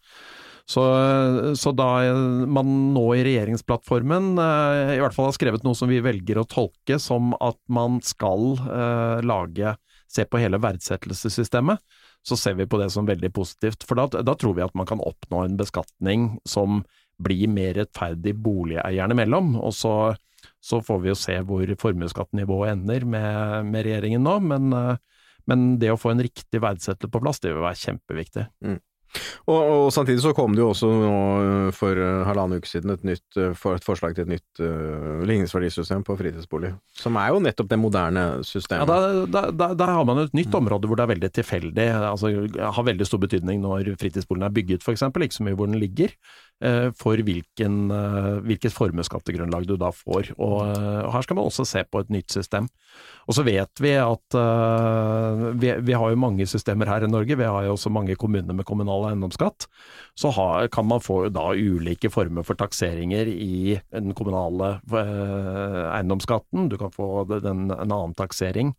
[0.69, 0.83] Så,
[1.57, 1.89] så da
[2.45, 6.45] man nå i regjeringsplattformen eh, i hvert fall har skrevet noe som vi velger å
[6.45, 9.73] tolke som at man skal eh, lage,
[10.13, 11.81] se på hele verdsettelsessystemet,
[12.25, 13.87] så ser vi på det som veldig positivt.
[13.89, 16.83] For da, da tror vi at man kan oppnå en beskatning som
[17.23, 19.55] blir mer rettferdig boligeierne imellom.
[19.61, 19.95] Og så,
[20.61, 25.65] så får vi jo se hvor formuesskattenivået ender med, med regjeringen nå, men, eh, men
[25.81, 28.47] det å få en riktig verdsettelse på plass, det vil være kjempeviktig.
[29.49, 32.93] Og, og samtidig så kom det jo også nå øh, for øh, halvannen uke siden
[32.93, 37.41] et, nytt, for et forslag til et nytt uh, ligningsverdisystem på fritidsbolig, som er jo
[37.43, 38.91] nettopp det moderne systemet.
[38.91, 42.87] Ja, da har man jo et nytt område hvor det er veldig tilfeldig, altså har
[42.87, 46.48] veldig stor betydning når fritidsboligen er bygget f.eks., ikke så mye hvor den ligger, eh,
[46.99, 50.33] for hvilken, eh, hvilket formuesskattegrunnlag du da får.
[50.43, 52.67] Og eh, her skal man også se på et nytt system.
[53.29, 57.39] Og så vet vi at eh, vi, vi har jo mange systemer her i Norge,
[57.39, 59.69] vi har jo også mange kommuner med kommunal eiendomsskatt.
[60.19, 66.71] Så har, kan man få da ulike former for takseringer i den kommunale eh, eiendomsskatten,
[66.73, 68.75] du kan få den, en annen taksering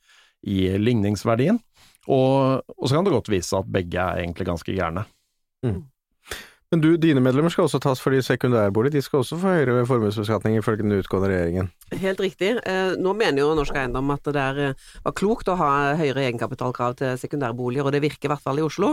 [0.48, 1.62] i ligningsverdien.
[2.10, 5.06] Og, og så kan det godt vise at begge er egentlig ganske gærne.
[6.72, 9.86] Men du, dine medlemmer skal også tas for de sekundærbolig, de skal også få høyere
[9.90, 11.72] formuesbeskatning ifølge den utgående regjeringen.
[11.98, 12.52] Helt riktig.
[12.70, 16.28] Eh, Nå mener jo Norsk Eiendom at det der eh, var klokt å ha høyere
[16.28, 18.92] egenkapitalkrav til sekundærboliger, og det virker i hvert fall i Oslo.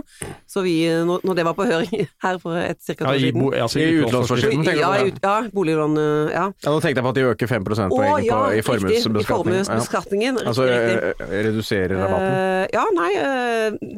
[0.49, 2.97] Så vi, når det var på høring her for et ca.
[2.97, 5.13] Ja, år i, siden bo, altså, I i utlånsforskriften, tenker du ja, på det?
[5.13, 6.47] ut- ja, boliglån eh, Ja.
[6.65, 10.41] Ja, nå tenkte jeg på at de øker 5 Å prosentpoeng ja, i formuesbeskatningen.
[10.41, 10.47] Ja.
[10.51, 12.33] Altså redusere rabatten.
[12.33, 13.11] Uh, ja, nei,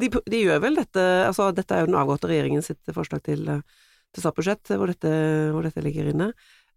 [0.01, 3.43] de, de gjør vel dette Altså, dette er jo den avgåtte regjeringen sitt forslag til,
[3.47, 6.31] til statsbudsjett, hvor hvor dette ligger inne.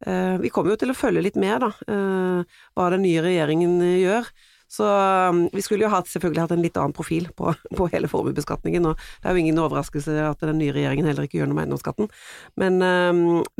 [0.06, 3.78] Eh, vi kommer jo til å følge litt med, da, eh, hva den nye regjeringen
[3.84, 4.32] eh, gjør.
[4.72, 8.08] Så um, vi skulle jo hatt, selvfølgelig hatt en litt annen profil på, på hele
[8.08, 11.58] formuesbeskatningen, og det er jo ingen overraskelse at den nye regjeringen heller ikke gjør noe
[11.58, 12.08] med eiendomsskatten.
[12.56, 12.80] Men,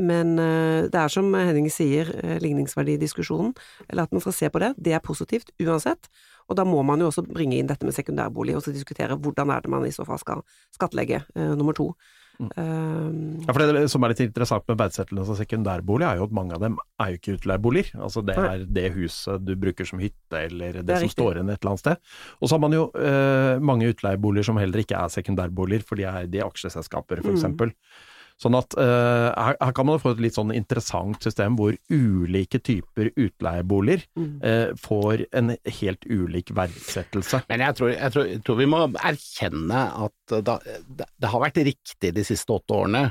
[0.01, 0.31] men
[0.89, 2.09] det er som Henning sier,
[2.41, 3.53] ligningsverdidiskusjonen,
[3.91, 6.09] eller at man skal se på det, det er positivt uansett.
[6.49, 9.53] Og da må man jo også bringe inn dette med sekundærbolig, og så diskutere hvordan
[9.53, 10.41] er det man i så fall skal
[10.73, 11.91] skattlegge nummer to.
[12.57, 16.31] Um, Ja, for Det som er litt interessant med verdsettelse av sekundærbolig, er jo at
[16.35, 17.95] mange av dem er jo ikke utleieboliger.
[17.99, 21.17] Altså Det er det huset du bruker som hytte, eller det, Det er som riktig.
[21.17, 21.97] står igjen et eller annet sted.
[22.41, 26.03] Og så har man jo eh, mange utleieboliger som heller ikke er sekundærboliger, for de
[26.03, 27.73] er de aksjeselskaper, Mm.
[28.43, 32.59] Sånn at uh, her, her kan man få et litt sånn interessant system hvor ulike
[32.59, 34.33] typer utleieboliger Mm.
[34.45, 37.39] eh, får en helt ulik verdsettelse.
[37.49, 41.43] Men jeg tror, jeg, tror, jeg tror vi må erkjenne at da, det, det har
[41.43, 43.05] vært riktig de siste åtte årene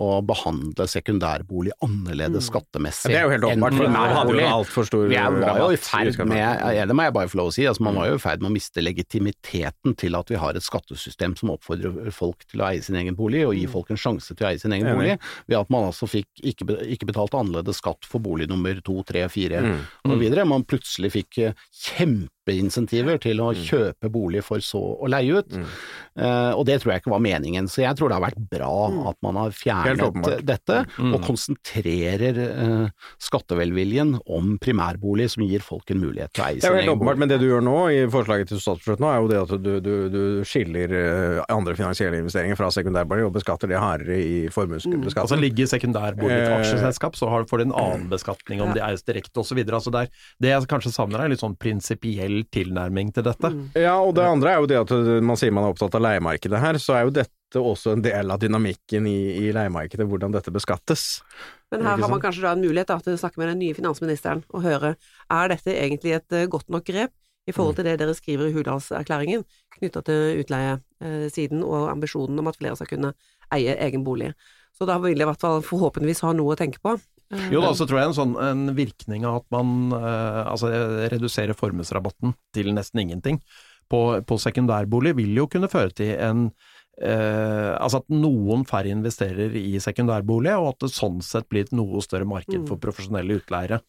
[0.00, 4.86] å behandle sekundærbolig annerledes skattemessig Det er jo helt åpenbart, for nå hadde jo altfor
[4.88, 5.84] stor er- var jo i rabatt
[6.16, 6.38] ferd med,
[6.78, 8.40] ja, det må jeg bare få lov å si, altså man var jo i ferd
[8.40, 12.68] med å miste legitimiteten til at vi har et skattesystem som oppfordrer folk til å
[12.70, 15.18] eie sin egen bolig, og gi folk en sjanse til å eie sin egen bolig,
[15.48, 19.26] ved at man altså fikk ikke, ikke betalt annerledes skatt for bolig nummer to, tre,
[19.28, 19.80] fire Mm.
[20.08, 20.46] og videre.
[20.48, 21.52] Man plutselig fikk eh,
[22.46, 25.64] kjempeinsentiver til å kjøpe bolig for så å leie ut, Mm.
[26.20, 27.64] Eh, og det tror jeg ikke var meningen.
[27.68, 31.14] Så jeg tror det har vært bra at man har fjernet dette, Mm.
[31.14, 36.64] og konsentrerer eh, skattevelviljen om primærbolig, som gir folk en mulighet til å eie Det
[36.64, 37.18] er sin jo helt egen åpenbart, bolig.
[37.18, 39.80] men det du gjør nå i forslaget til statsbudsjett nå, er jo det at du,
[39.80, 44.60] du, du skiller eh, andre finansielle investeringer fra sekundærbolig og beskatter det hardere i Altså
[44.60, 45.40] formuesbeskatning.
[45.40, 49.40] Ligger sekundærbolig i et aksjeselskap, så får de en annen beskatning om de eies direkte
[49.40, 49.56] osv.
[49.70, 53.50] Altså det, er- det jeg kanskje savner, er litt sånn prinsipiell tilnærming til dette.
[53.52, 53.68] Mm.
[53.78, 56.04] Ja, og det andre er jo det at uh, man sier man er opptatt av
[56.06, 60.34] leiemarkedet her, så er jo dette også en del av dynamikken i, i leiemarkedet, hvordan
[60.34, 61.20] dette beskattes.
[61.70, 63.74] Men her har man kanskje da en mulighet da, til å snakke med den nye
[63.74, 64.94] finansministeren og høre
[65.30, 67.12] er dette egentlig et eh, godt nok grep
[67.46, 67.56] i Mm.
[67.56, 69.44] forhold til det dere skriver i Hurdalserklæringen
[69.78, 73.14] knytta til utleiesiden og ambisjonen om at flere skal kunne
[73.50, 74.34] eie egen bolig.
[74.76, 76.94] Så da vil jeg i hvert fall forhåpentligvis ha noe å tenke på.
[77.52, 80.70] Jo da, så tror jeg en sånn en virkning av at man eh, altså
[81.12, 83.38] reduserer formuesrabatten til nesten ingenting
[83.90, 86.48] på, på sekundærbolig, vil jo kunne føre til en
[87.00, 91.72] eh, altså at noen færre investerer i sekundærbolig, og at det sånn sett blir et
[91.74, 92.66] noe større marked Mm.
[92.68, 93.80] for profesjonelle utleiere.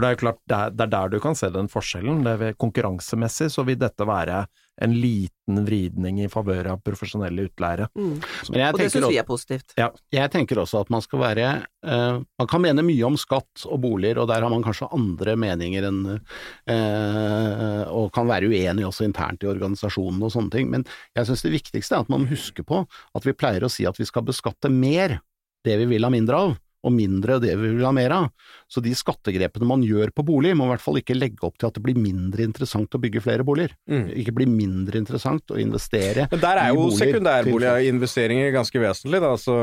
[0.00, 2.22] For det er jo klart, det er, det er der du kan se den forskjellen.
[2.24, 4.46] Det er ved, konkurransemessig så vil dette være
[4.80, 7.90] en liten vridning i favør av profesjonelle utleiere.
[7.92, 8.14] mm.
[8.48, 9.74] Og det syns vi er positivt.
[9.76, 11.50] Jeg tenker også at man skal være
[11.84, 15.36] uh, Man kan mene mye om skatt og boliger, og der har man kanskje andre
[15.36, 20.72] meninger enn uh, Og kan være uenig også internt i organisasjonen og sånne ting.
[20.72, 23.84] Men jeg syns det viktigste er at man husker på at vi pleier å si
[23.84, 25.20] at vi skal beskatte mer
[25.68, 28.28] det vi vil ha mindre av, og mindre det vi vil ha mer av.
[28.70, 31.68] Så de skattegrepene man gjør på bolig, må i hvert fall ikke legge opp til
[31.68, 33.74] at det blir mindre interessant å bygge flere boliger.
[33.90, 34.06] Mm.
[34.22, 39.34] Ikke bli mindre interessant å investere Men der er jo boliger sekundærboliginvesteringer ganske vesentlig, da.
[39.40, 39.56] Så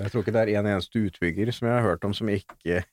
[0.00, 2.84] jeg tror ikke det er en eneste utbygger som jeg har hørt om som ikke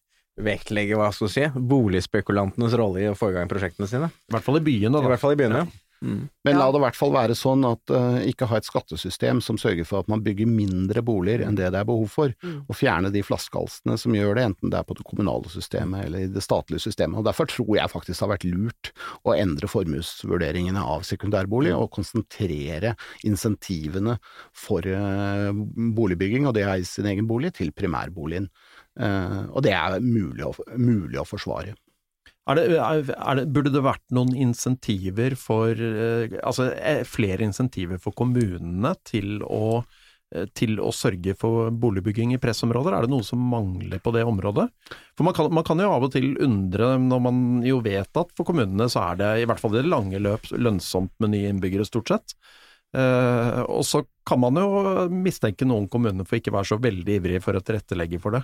[0.41, 4.07] vektlegger, hva skal du si, boligspekulantenes rolle i å få i gang prosjektene sine.
[4.07, 5.03] I hvert fall i byen, da.
[5.03, 5.65] I hvert fall i byen, ja.
[6.01, 6.21] Mm.
[6.47, 9.59] Men la det i hvert fall være sånn at uh, ikke ha et skattesystem som
[9.61, 12.63] sørger for at man bygger mindre boliger enn det det er behov for, Mm.
[12.65, 16.23] og fjerne de flaskehalsene som gjør det, enten det er på det kommunale systemet eller
[16.25, 17.19] i det statlige systemet.
[17.19, 18.91] Og Derfor tror jeg faktisk det har vært lurt
[19.27, 22.95] å endre formuesvurderingene av sekundærbolig, og konsentrere
[23.27, 24.17] insentivene
[24.57, 28.49] for uh, boligbygging og det er i sin egen bolig til primærboligen.
[28.99, 31.75] Uh, og det er mulig å, mulig å forsvare.
[32.49, 37.99] Er det, er, det, burde det vært noen insentiver for eh, Altså eh, flere insentiver
[38.01, 39.83] for kommunene til å,
[40.33, 42.97] eh, til å sørge for boligbygging i pressområder?
[42.97, 44.65] Er det noe som mangler på det området?
[45.13, 48.33] For man kan, man kan jo av og til undre, når man jo vet at
[48.33, 51.53] for kommunene så er det i hvert fall i det lange løp lønnsomt med nye
[51.53, 52.35] innbyggere, stort sett.
[52.97, 57.45] Eh, og så kan man jo mistenke noen kommuner for ikke være så veldig ivrige
[57.45, 58.43] for å tilrettelegge for det.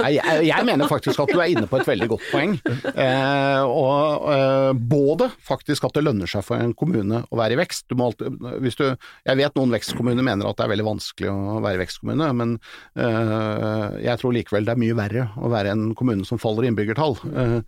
[0.00, 2.56] Nei, jeg, jeg mener faktisk at du er inne på et veldig godt poeng.
[2.90, 7.60] Eh, og eh, både faktisk at det lønner seg for en kommune å være i
[7.60, 7.86] vekst.
[7.90, 8.86] Du alltid, du,
[9.28, 12.56] jeg vet noen vekstkommuner mener at det er veldig vanskelig å være vekstkommune, men
[12.96, 16.72] eh, jeg tror likevel det er mye verre å være en kommune som faller i
[16.72, 17.18] innbyggertall.
[17.30, 17.60] Eh,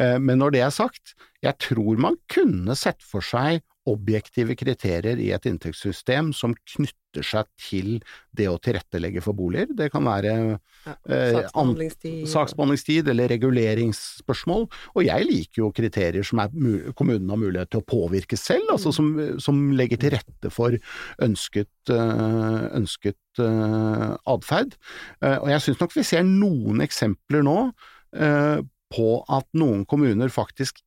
[0.00, 5.18] eh, men når det er sagt, jeg tror man kunne sett for seg objektive kriterier
[5.20, 7.90] i et inntektssystem som knytter seg til
[8.34, 9.70] det å tilrettelegge for boliger.
[9.76, 10.32] Det kan være
[10.84, 10.94] Ja.
[11.08, 12.26] Eh, Saksbehandlingstid.
[12.28, 14.66] saksbehandlingstid eller reguleringsspørsmål.
[14.96, 16.48] Og jeg liker jo kriterier som er,
[16.96, 20.76] kommunen har mulighet til å påvirke selv, altså som, som legger til rette for
[21.24, 24.76] ønsket, eh, ønsket eh, atferd.
[25.22, 27.58] Eh, og jeg syns nok vi ser noen eksempler nå
[28.16, 28.60] eh,
[28.94, 30.82] på at noen kommuner faktisk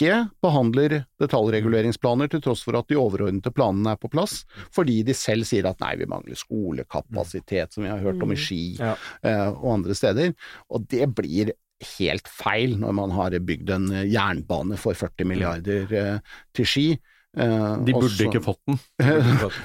[0.00, 5.12] ikke behandler detaljreguleringsplaner til tross for at de overordnede planene er på plass, fordi de
[5.16, 8.94] selv sier at nei, vi mangler skolekapasitet, som vi har hørt om i Ski Ja.
[9.22, 10.32] eh, og andre steder.
[10.70, 11.52] Og det blir
[11.96, 16.18] helt feil når man har bygd en jernbane for 40 milliarder eh,
[16.56, 16.86] til Ski.
[17.38, 18.78] Eh, De burde så- ikke fått den.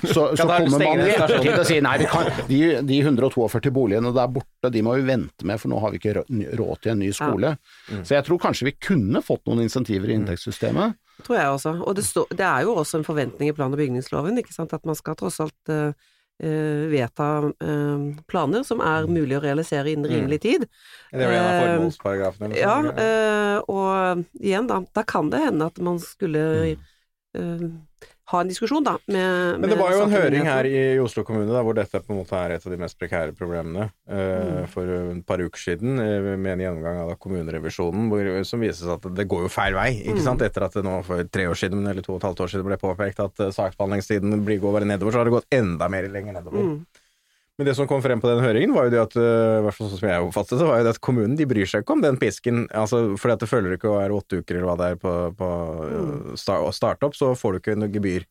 [0.06, 1.40] så, så kommer man i den stasjonen.
[1.42, 5.08] ettertid og sier nei, vi kan, de, de 142 boligene der borte, de må vi
[5.08, 6.14] vente med, for nå har vi ikke
[6.60, 7.56] råd til en ny skole.
[8.04, 10.98] Så jeg tror kanskje vi kunne fått noen insentiver i inntektssystemet.
[11.26, 11.72] Tror jeg også.
[11.88, 14.74] Og det, stå, det er jo også en forventning i plan- og bygningsloven, ikke sant,
[14.76, 15.94] at man skal tross alt uh,
[16.44, 20.66] eh, vedta uh, planer som er mulig å realisere innen rimelig tid.
[21.14, 25.40] Det er vel en av formålsparagrafene Uh, Ja, eh, og igjen da, da kan det
[25.48, 26.44] hende at man skulle
[26.74, 26.92] eh,
[28.32, 31.52] ha en diskusjon da med Men det var jo en høring her i Oslo kommune
[31.54, 33.92] da, hvor dette på en måte er et av de mest prekære problemene.
[34.10, 34.68] eh, Mm.
[34.74, 38.96] For et par uker siden, eh, med en gjennomgang av kommunerevisjonen, hvor, som viser seg
[38.98, 40.02] at det går jo feil vei.
[40.02, 40.24] ikke Mm.
[40.26, 40.42] sant?
[40.42, 42.66] Etter at det nå for tre år siden, eller to og et halvt år siden
[42.66, 46.08] ble påpekt at eh, saksbehandlingstiden blir går bare nedover, så har det gått enda mer
[46.10, 46.62] lenger nedover.
[46.66, 46.86] Mm.
[47.56, 49.78] Men det som kom frem på den høringen, var jo det at eh, i hvert
[49.78, 51.96] fall sånn som jeg oppfattet det, var jo det at kommunen de bryr seg ikke
[51.96, 52.66] om den pisken.
[52.76, 55.14] altså Fordi at det følger ikke å være åtte uker eller hva det er på,
[55.40, 55.52] på
[55.88, 56.18] mm.
[56.42, 56.60] sta-
[57.08, 58.28] opp, så får du ikke noe gebyr.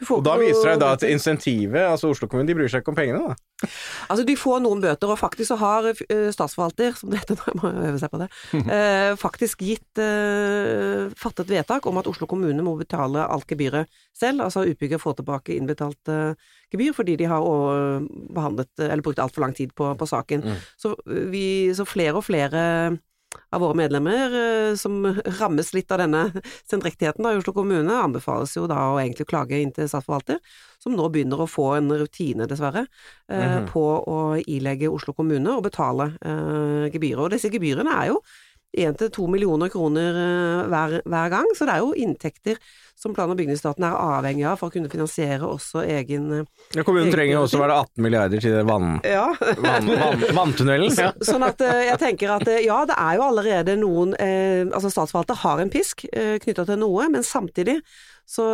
[0.00, 2.80] Du får Og da viser det da at insentivet, altså Oslo kommune, de bryr seg
[2.80, 3.68] ikke om pengene, da.
[4.10, 7.44] Altså, de får noen bøter, og faktisk så har eh, statsforvalter, som det heter nå,
[7.52, 8.28] jeg må øve seg på det,
[8.62, 14.46] eh, faktisk gitt eh, fattet vedtak om at Oslo kommune må betale alt gebyret selv,
[14.48, 16.34] altså utbygger får tilbake innbetalt eh,
[16.72, 18.00] gebyr fordi de har å-
[18.32, 20.42] behandlet, eh, eller brukt altfor lang tid på, på saken.
[20.48, 20.60] Mm.
[20.80, 20.96] Så,
[21.30, 22.64] vi, så flere og flere
[23.52, 25.00] av våre medlemmer eh, som
[25.38, 26.22] rammes litt av denne
[26.70, 30.40] sendrektigheten i Oslo kommune, anbefales jo da å egentlig klage inn til statsforvalter,
[30.82, 32.86] som nå begynner å få en rutine, dessverre,
[33.30, 33.66] mm -hmm.
[33.72, 37.24] på å ilegge Oslo kommune og betale eh, gebyrer.
[37.24, 38.22] Og disse gebyrene er jo
[38.72, 42.56] 1-2 millioner kroner eh, hver, hver gang, så det er jo inntekter
[43.02, 46.44] som plan- og bygningsstaten er avhengig av for å kunne finansiere også egen eh,
[46.76, 49.26] Ja, kommunen trenger jo også å være 18 milliarder til det vann, Ja.
[49.58, 50.94] vann, vann, vanntunnelen.
[50.94, 54.62] Så, sånn at eh, jeg tenker at eh, ja, det er jo allerede noen eh,
[54.72, 57.80] Altså statsforvalter har en pisk eh, knytta til noe, men samtidig
[58.32, 58.44] så,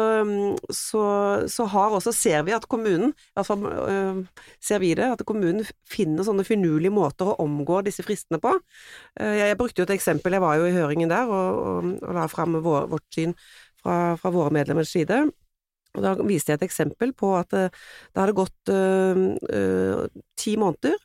[0.73, 1.03] så,
[1.53, 5.23] så har også, ser vi at kommunen, i hvert fall eh, ser vi det, at
[5.29, 8.55] kommunen finner sånne finurlige måter å omgå disse fristene på.
[9.21, 12.17] Jeg, jeg brukte jo et eksempel, jeg var jo i høringen der og, og, og
[12.17, 13.37] la fram vår, vårt syn
[13.83, 15.25] fra, fra våre medlemmers side.
[15.97, 17.73] Og da viste jeg et eksempel på at eh,
[18.13, 19.25] det hadde gått eh,
[19.57, 20.99] eh, ti måneder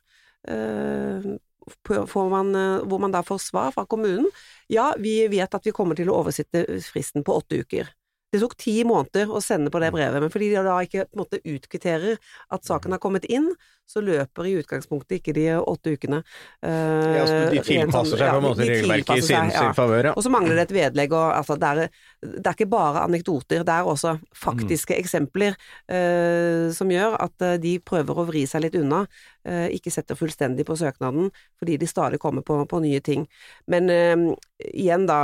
[0.44, 2.48] man,
[2.84, 4.26] hvor man da får svar fra kommunen.
[4.68, 7.88] Ja, vi vet at vi kommer til å oversitte fristen på åtte uker.
[8.34, 11.40] Det tok ti måneder å sende på det brevet, men fordi de da ikke måte
[11.40, 12.20] utkvitterer
[12.52, 13.48] at saken har kommet inn,
[13.86, 16.22] så løper i utgangspunktet ikke de åtte ukene.
[16.64, 16.70] Uh,
[17.14, 20.12] Ja, så de sånn- tilpasser seg på en måte regelverket i sin, sin favør, ja.
[20.16, 21.90] Og så mangler det et vedlegg, og altså, det, er,
[22.24, 25.54] det er ikke bare anekdoter, det er også faktiske eksempler
[25.92, 29.04] uh, som gjør at eh, de prøver å vri seg litt unna,
[29.44, 31.26] Uh, ikke setter fullstendig på søknaden,
[31.60, 33.26] fordi de stadig kommer på, på nye ting.
[33.68, 33.90] Men
[34.56, 35.18] igjen da,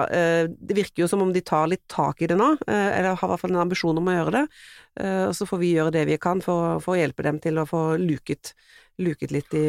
[0.52, 3.30] det virker jo som om de tar litt tak i det nå, eller har i
[3.30, 4.42] hvert fall en ambisjon om å gjøre det,
[4.98, 7.66] og så får vi gjøre det vi kan for, for å hjelpe dem til å
[7.68, 8.54] få luket
[9.00, 9.60] luket litt i,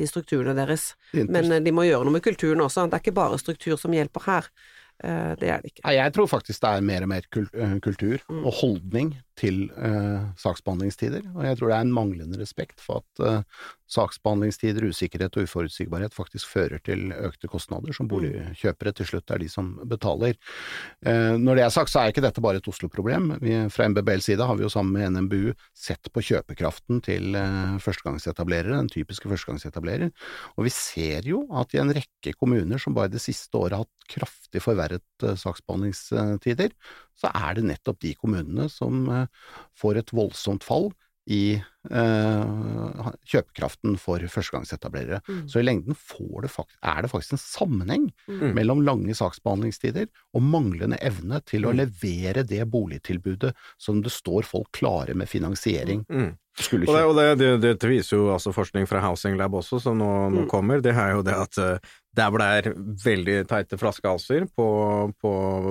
[0.00, 0.94] i strukturene deres.
[1.12, 2.86] Men eh, de må gjøre noe med kulturen også.
[2.88, 4.46] Det er ikke bare struktur som hjelper her.
[5.04, 5.82] Eh, Det er det ikke.
[5.84, 8.46] Nei, jeg tror faktisk det er mer og mer eh, kultur Mm.
[8.48, 11.24] og holdning til eh, saksbehandlingstider.
[11.34, 16.14] Og jeg tror det er en manglende respekt for at eh, saksbehandlingstider, usikkerhet og uforutsigbarhet
[16.16, 20.36] faktisk fører til økte kostnader, som boligkjøpere til slutt er de som betaler.
[21.04, 23.34] Eh, når det er sagt, så er ikke dette bare et Oslo-problem.
[23.72, 28.78] Fra MBBLs side har vi jo sammen med NMBU sett på kjøpekraften til eh, førstegangsetablerere,
[28.78, 30.12] den typiske førstegangsetablerer,
[30.56, 33.86] og vi ser jo at i en rekke kommuner som bare det siste året har
[33.86, 36.72] hatt kraftig forverret eh, saksbehandlingstider,
[37.22, 39.26] så er det nettopp de kommunene som eh,
[39.78, 40.90] får et voldsomt fall
[41.30, 45.20] i eh, kjøpekraften for førstegangsetablerere.
[45.28, 45.42] Mm.
[45.50, 48.54] Så i lengden får det fakt er det faktisk en sammenheng Mm.
[48.56, 51.78] mellom lange saksbehandlingstider og manglende evne til å Mm.
[51.84, 56.36] levere det boligtilbudet som det står folk klare med finansiering Mm.
[56.52, 59.96] Og, det, og det, det, det, viser jo altså forskning fra Housing Lab også, som
[59.96, 60.48] nå, nå Mm.
[60.50, 60.82] kommer.
[60.82, 61.78] Det er jo det at eh,
[62.14, 64.66] der hvor det er veldig teite flaskehalser på,
[65.22, 65.30] på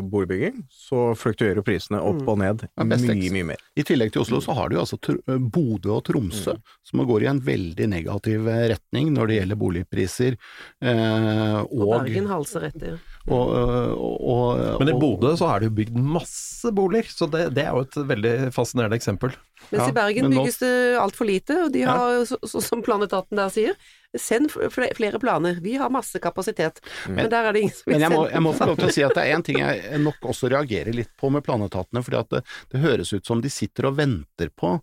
[0.10, 2.28] boligbygging, så fluktuerer prisene opp Mm.
[2.32, 3.62] og ned Ja, mye, mye mer.
[3.78, 5.22] I tillegg til Oslo så har du altså Tr-
[5.54, 6.62] Bodø og Tromsø, Mm.
[6.84, 10.38] som går i en veldig negativ eh, retning når det gjelder boligpriser.
[10.82, 13.00] eh, Og og, Bergen halser etter.
[13.30, 17.48] Og, og, og, Men i Bodø så er det jo bygd masse boliger, så det,
[17.54, 19.36] det er jo et veldig fascinerende eksempel.
[19.70, 22.62] Mens Ja, i Bergen men nå- bygges det altfor lite, og de har, så, så,
[22.66, 23.76] som planetaten der sier,
[24.18, 25.60] send flere planer.
[25.64, 28.24] Vi har masse kapasitet, men der er det ingen som vil sende Men jeg må,
[28.34, 30.50] jeg må få lov til å si at det er én ting jeg nok også
[30.52, 32.42] reagerer litt på med planetatene, fordi at det,
[32.74, 34.80] det høres ut som de sitter og venter på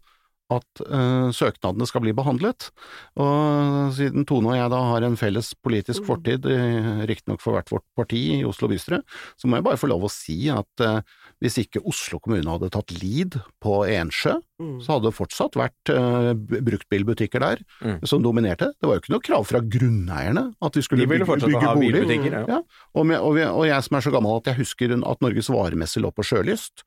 [0.51, 2.71] at uh, søknadene skal bli behandlet.
[3.21, 7.69] Og siden Tone og jeg da har en felles politisk fortid, eh, riktignok for hvert
[7.73, 9.03] vårt parti i Oslo bystyre,
[9.37, 11.01] så må jeg bare få lov å si at uh,
[11.43, 14.81] hvis ikke Oslo kommune hadde tatt lead på Ensjø, Mm.
[14.83, 18.01] så hadde det fortsatt vært uh, bruktbilbutikker der Mm.
[18.11, 18.73] som dominerte.
[18.81, 21.53] Det var jo ikke noe krav fra grunneierne at vi skulle De ville bygge, fortsatt
[21.53, 21.93] bygge ha boliger.
[22.03, 22.45] bilbutikker, ja.
[22.49, 22.59] Ja,
[22.95, 25.49] og, med, og, vi, og jeg som er så gammel at jeg husker at Norges
[25.55, 26.83] varemesse lå på Sjølyst.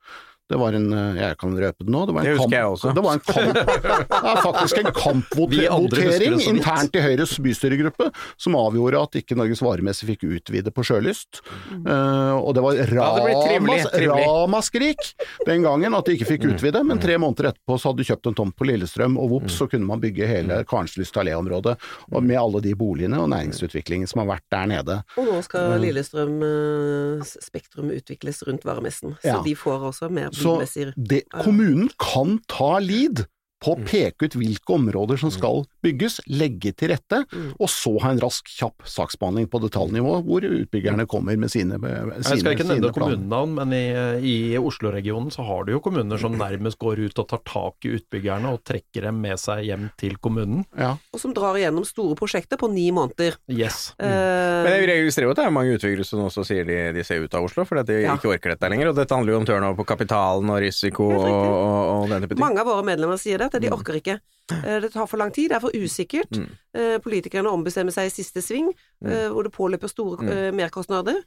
[0.52, 2.56] Det var en, eh, jeg kan røpe det nå, det var en Det husker kamp,
[2.58, 2.94] jeg også.
[2.98, 3.56] Det var en kamp,
[4.32, 8.10] er faktisk en kampvotering internt i Høyres bystyregruppe
[8.42, 11.40] som avgjorde at ikke Norges varemesse fikk utvide på Sjølyst.
[11.72, 15.02] Uh, og det var ramas, ramaskrik
[15.48, 16.56] den gangen at de ikke fikk Mm.
[16.58, 19.54] utvide, men tre måneder etterpå så hadde de kjøpt en tomt på Lillestrøm, og vops,
[19.62, 20.32] så kunne man bygge Mm.
[20.32, 21.78] hele Karenslyst allé-området,
[22.22, 25.04] med alle de boligene og næringsutviklingen som har vært der nede.
[25.18, 29.42] Og nå skal Lillestrøm eh, Spektrum utvikles rundt varemessen, så Ja.
[29.44, 33.26] de får også mer Så det, kommunen kan ta lead
[33.62, 33.84] på Mm.
[33.84, 37.54] å peke ut hvilke områder som skal bygges, legge til rette, Mm.
[37.60, 42.14] og så ha en rask, kjapp saksbehandling på detaljnivå, hvor utbyggerne kommer med sine, sine,
[42.18, 43.86] Jeg skal ikke nevne kommunenavn, men i,
[44.26, 47.94] i Oslo-regionen så har du jo kommuner som nærmest går ut og tar tak i
[48.00, 50.66] utbyggerne og trekker dem med seg hjem til kommunen.
[50.78, 50.98] Ja.
[51.14, 53.38] Og som drar igjennom store prosjekter på ni måneder.
[53.48, 53.94] Yes.
[54.00, 57.04] Eh, Men jeg registrerer jo at det er mange utbyggere som også sier de, de
[57.04, 58.16] ser ut av Oslo, fordi de Ja.
[58.18, 58.90] ikke orker dette lenger.
[58.90, 62.36] Og dette handler jo om turnover på kapitalen og risiko og, og, og denne type
[62.36, 62.42] ting.
[62.44, 64.20] Mange av våre medlemmer sier det, at de orker ikke.
[64.52, 66.32] Eh, Det tar for lang tid, det er for usikkert.
[66.38, 66.50] Mm.
[66.74, 68.72] Eh, Politikerne ombestemmer seg i siste sving,
[69.06, 70.56] eh, hvor det påløper store Mm.
[70.56, 71.24] merkostnader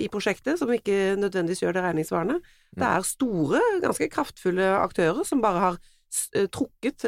[0.00, 2.40] i prosjektet, som ikke nødvendigvis gjør det regningssvarende.
[2.74, 2.96] Det Mm.
[2.96, 5.78] er store, ganske kraftfulle aktører som bare har
[6.48, 7.04] trukket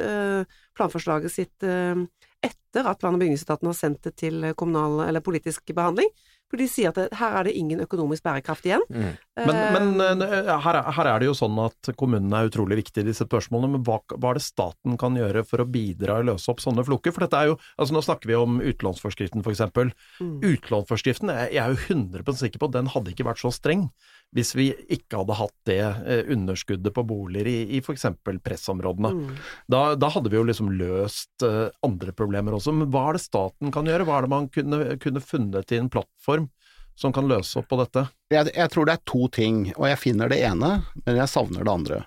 [0.77, 6.09] planforslaget sitt etter at plan- og bygningsetaten har sendt det til kommunal eller politisk behandling.
[6.53, 8.83] For de sier at det, her er det ingen økonomisk bærekraft igjen.
[8.93, 9.15] Mm.
[9.49, 13.07] Men, men eh, her, er- her er det jo sånn at kommunene er utrolig viktige
[13.07, 16.29] i disse spørsmålene, men hva, hva er det staten kan gjøre for å bidra og
[16.29, 17.15] løse opp sånne floker?
[17.17, 19.95] For dette er jo, altså nå snakker vi om utlånsforskriften for eksempel.
[20.21, 20.37] Mm.
[20.53, 23.89] Utlånsforskriften, jeg jeg er jo 100 sikker på at den hadde ikke vært så streng
[24.33, 28.07] hvis vi ikke hadde hatt det eh, underskuddet på boliger i, i f.eks.
[28.45, 29.12] pressområdene.
[29.18, 29.43] Mm.
[29.70, 32.74] Da, da hadde vi jo liksom løst eh, andre problemer også.
[32.76, 34.09] Men hva er det staten kan gjøre?
[34.09, 36.49] Hva er det man kunne, kunne funnet i en plattform
[36.99, 38.07] som kan løse opp på dette?
[38.33, 41.64] Jeg, jeg tror det er to ting, og jeg finner det ene, men jeg savner
[41.64, 42.01] det andre.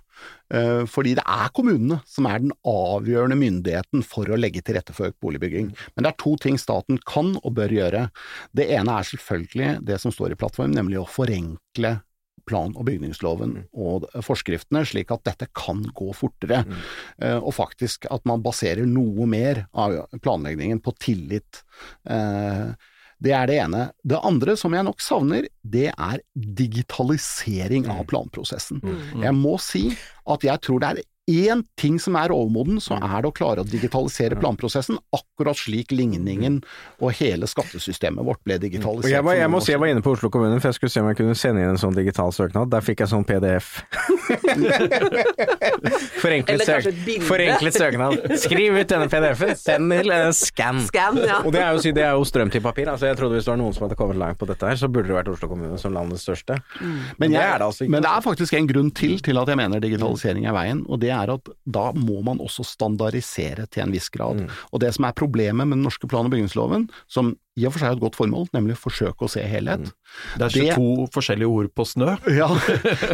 [0.54, 4.96] Eh, fordi det er kommunene som er den avgjørende myndigheten for å legge til rette
[4.96, 5.72] for økt boligbygging.
[5.94, 8.08] Men det er to ting staten kan og bør gjøre.
[8.56, 11.98] Det ene er selvfølgelig det som står i plattformen, nemlig å forenkle
[12.46, 16.64] plan- og bygningsloven og forskriftene, slik at dette kan gå fortere.
[17.20, 21.64] Eh, Og faktisk at man baserer noe mer av planleggingen på tillit.
[22.08, 22.74] Eh,
[23.22, 23.92] Det er det ene.
[24.06, 28.82] Det andre som jeg nok savner, det er digitalisering av planprosessen.
[29.22, 29.86] Jeg må si
[30.28, 33.64] at jeg tror det er én ting som er overmoden, så er det å klare
[33.64, 36.60] å digitalisere planprosessen, akkurat slik ligningen
[37.02, 39.12] og hele skattesystemet vårt ble Og digitalisert.
[39.12, 41.02] jeg, må, jeg må si jeg var inne på Oslo kommune, for jeg skulle se
[41.02, 42.70] om jeg kunne sende inn en sånn digital søknad.
[42.74, 43.82] Der fikk jeg sånn PDF.
[46.22, 46.92] Forenklet, søk.
[47.26, 48.22] Forenklet søknad.
[48.46, 50.84] Skriv ut denne PDF-en, send til uh, scan.
[50.86, 51.42] Scan, ja.
[51.42, 52.90] Og det er, jo, det er jo strøm til papir.
[52.92, 54.92] Altså, jeg trodde hvis det var noen som hadde kommet langt på dette her, så
[54.92, 56.60] burde det vært Oslo kommune som landets største.
[57.18, 57.96] Men, det er det altså ikke.
[57.98, 61.02] men det er faktisk en grunn til til at jeg mener digitalisering er veien, og
[61.02, 64.44] det er at da må man også standardisere til en viss grad.
[64.44, 64.54] Mm.
[64.72, 67.82] Og det som er problemet med den norske plan- og bygningsloven, som i og for
[67.82, 69.94] seg har et godt formål, nemlig å forsøke å se helhet,
[70.40, 72.14] Det er 22 forskjellige ord på snø.
[72.40, 72.48] Ja,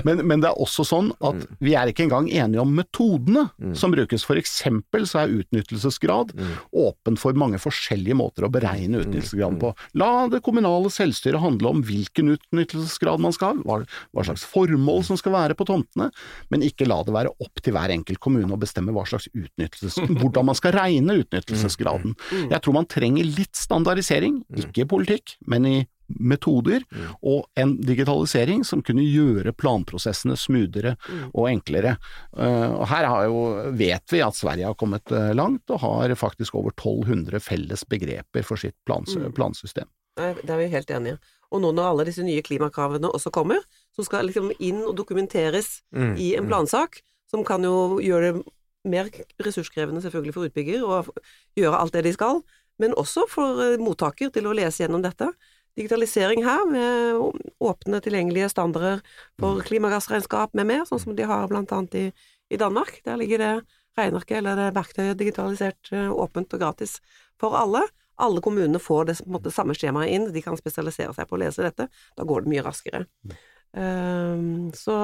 [0.05, 1.55] men, men det er også sånn at Mm.
[1.63, 3.45] vi er ikke engang enige om metodene
[3.77, 4.23] som brukes.
[4.27, 6.51] For eksempel så er utnyttelsesgrad Mm.
[6.75, 9.71] åpen for mange forskjellige måter å beregne utnyttelsesgraden på.
[9.97, 13.77] La det kommunale selvstyret handle om hvilken utnyttelsesgrad man skal ha, hva,
[14.13, 16.09] hva slags formål som skal være på tomtene,
[16.51, 19.97] men ikke la det være opp til hver enkelt kommune å bestemme hva slags utnyttelses,
[20.21, 22.15] hvordan man skal regne utnyttelsesgraden.
[22.51, 25.77] Jeg tror man trenger litt standardisering, ikke i politikk, men i
[26.19, 26.83] metoder,
[27.21, 30.95] og en digitalisering som kunne gjøre planprosessene smoothere
[31.31, 31.95] og enklere.
[32.37, 33.41] Eh, og her har jo,
[33.77, 38.45] vet vi at Sverige har kommet eh, langt, og har faktisk over 1200 felles begreper
[38.47, 39.87] for sitt plans plansystem.
[40.17, 41.19] Det er vi helt enige.
[41.51, 43.59] Og nå når alle disse nye klimakravene også kommer,
[43.95, 46.15] som skal liksom inn og dokumenteres Mm.
[46.17, 48.43] i en plansak, som kan jo gjøre det
[48.83, 49.09] mer
[49.43, 51.01] ressurskrevende selvfølgelig for utbygger å
[51.59, 52.41] gjøre alt det de skal,
[52.79, 55.27] men også for eh, mottaker til å lese gjennom dette.
[55.79, 57.21] Digitalisering her, med
[57.63, 58.99] åpne, tilgjengelige standarder
[59.39, 62.05] for klimagassregnskap med mer, sånn som de har blant annet i,
[62.51, 62.99] i Danmark.
[63.07, 63.53] Der ligger det
[63.99, 66.99] regnearket eller det verktøyet digitalisert eh, åpent og gratis
[67.41, 67.83] for alle.
[68.21, 71.65] Alle kommunene får det måte, samme skjemaet inn, de kan spesialisere seg på å lese
[71.65, 71.87] dette.
[72.17, 73.05] Da går det mye raskere.
[73.71, 74.95] Um, så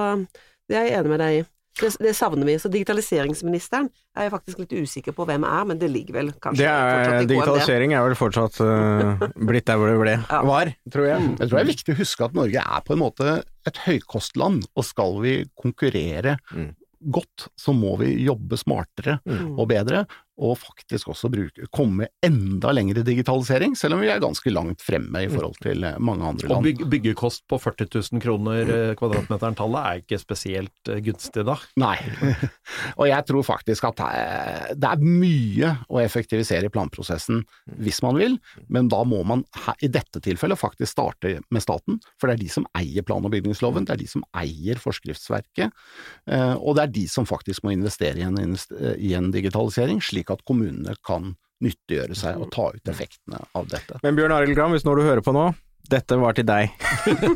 [0.68, 1.46] det er jeg enig med deg i.
[1.82, 2.56] Det, det savner vi.
[2.62, 6.64] Så digitaliseringsministeren er jeg faktisk litt usikker på hvem er, men det ligger vel kanskje
[6.66, 10.42] Det fortsatt er, digitalisering er vel fortsatt uh, blitt der hvor det ble, Ja.
[10.48, 11.22] var, tror jeg.
[11.38, 14.66] Jeg tror det er viktig å huske at Norge er på en måte et høykostland,
[14.76, 16.74] og skal vi konkurrere Mm.
[17.14, 19.60] godt, så må vi jobbe smartere Mm.
[19.60, 20.06] og bedre,
[20.38, 24.84] og faktisk også bruke, komme enda lenger i digitalisering, selv om vi er ganske langt
[24.86, 26.68] fremme i forhold til eh, mange andre Og land.
[26.68, 31.56] byg, byggekost på 40 000 kroner eh, kvadratmeteren tallet er ikke spesielt eh, gunstig da.
[31.82, 31.96] Nei,
[33.00, 34.04] og jeg tror faktisk at
[34.78, 37.42] det er- mye å effektivisere i planprosessen
[37.82, 38.38] hvis man vil,
[38.74, 39.44] men da må man
[39.82, 43.32] i dette tilfellet faktisk starte med staten, for det er de som eier plan- og
[43.34, 45.74] bygningsloven, det er de som eier forskriftsverket,
[46.58, 48.38] og det er de som faktisk må investere i en,
[48.98, 53.98] i en digitalisering, slik at kommunene kan nyttiggjøre seg og ta ut effektene av dette.
[54.04, 55.48] Men Bjørn Arild Gram, hvis når du hører på nå,
[55.88, 56.74] dette var til deg.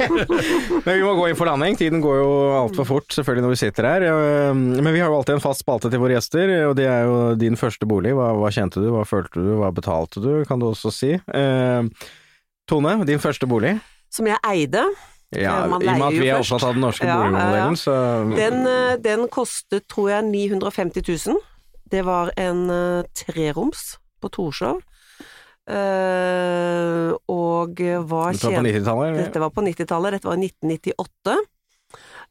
[0.85, 3.59] Men vi må gå inn for landing, tiden går jo altfor fort selvfølgelig når vi
[3.61, 4.05] sitter her.
[4.09, 7.05] Eh, Men vi har jo alltid en fast spalte til våre gjester, og det er
[7.07, 8.11] jo din første bolig.
[8.17, 11.13] Hva, hva kjente du, hva følte du, hva betalte du, kan du også si.
[11.15, 12.09] Eh,
[12.69, 13.77] Tone, din første bolig?
[14.11, 14.83] Som jeg eide.
[15.31, 17.15] Ja, Man I og med at vi er opptatt av den norske ja.
[17.15, 17.95] boligmodellen, så
[18.35, 21.39] Den, eh, den kostet, tror jeg, 950 000.
[21.91, 24.81] Det var en eh, treroms på Torshov.
[25.71, 29.17] Uh, og hva Dette var på tjente 90-tallet?
[29.19, 31.35] Dette var på 90-tallet, dette var i 1998.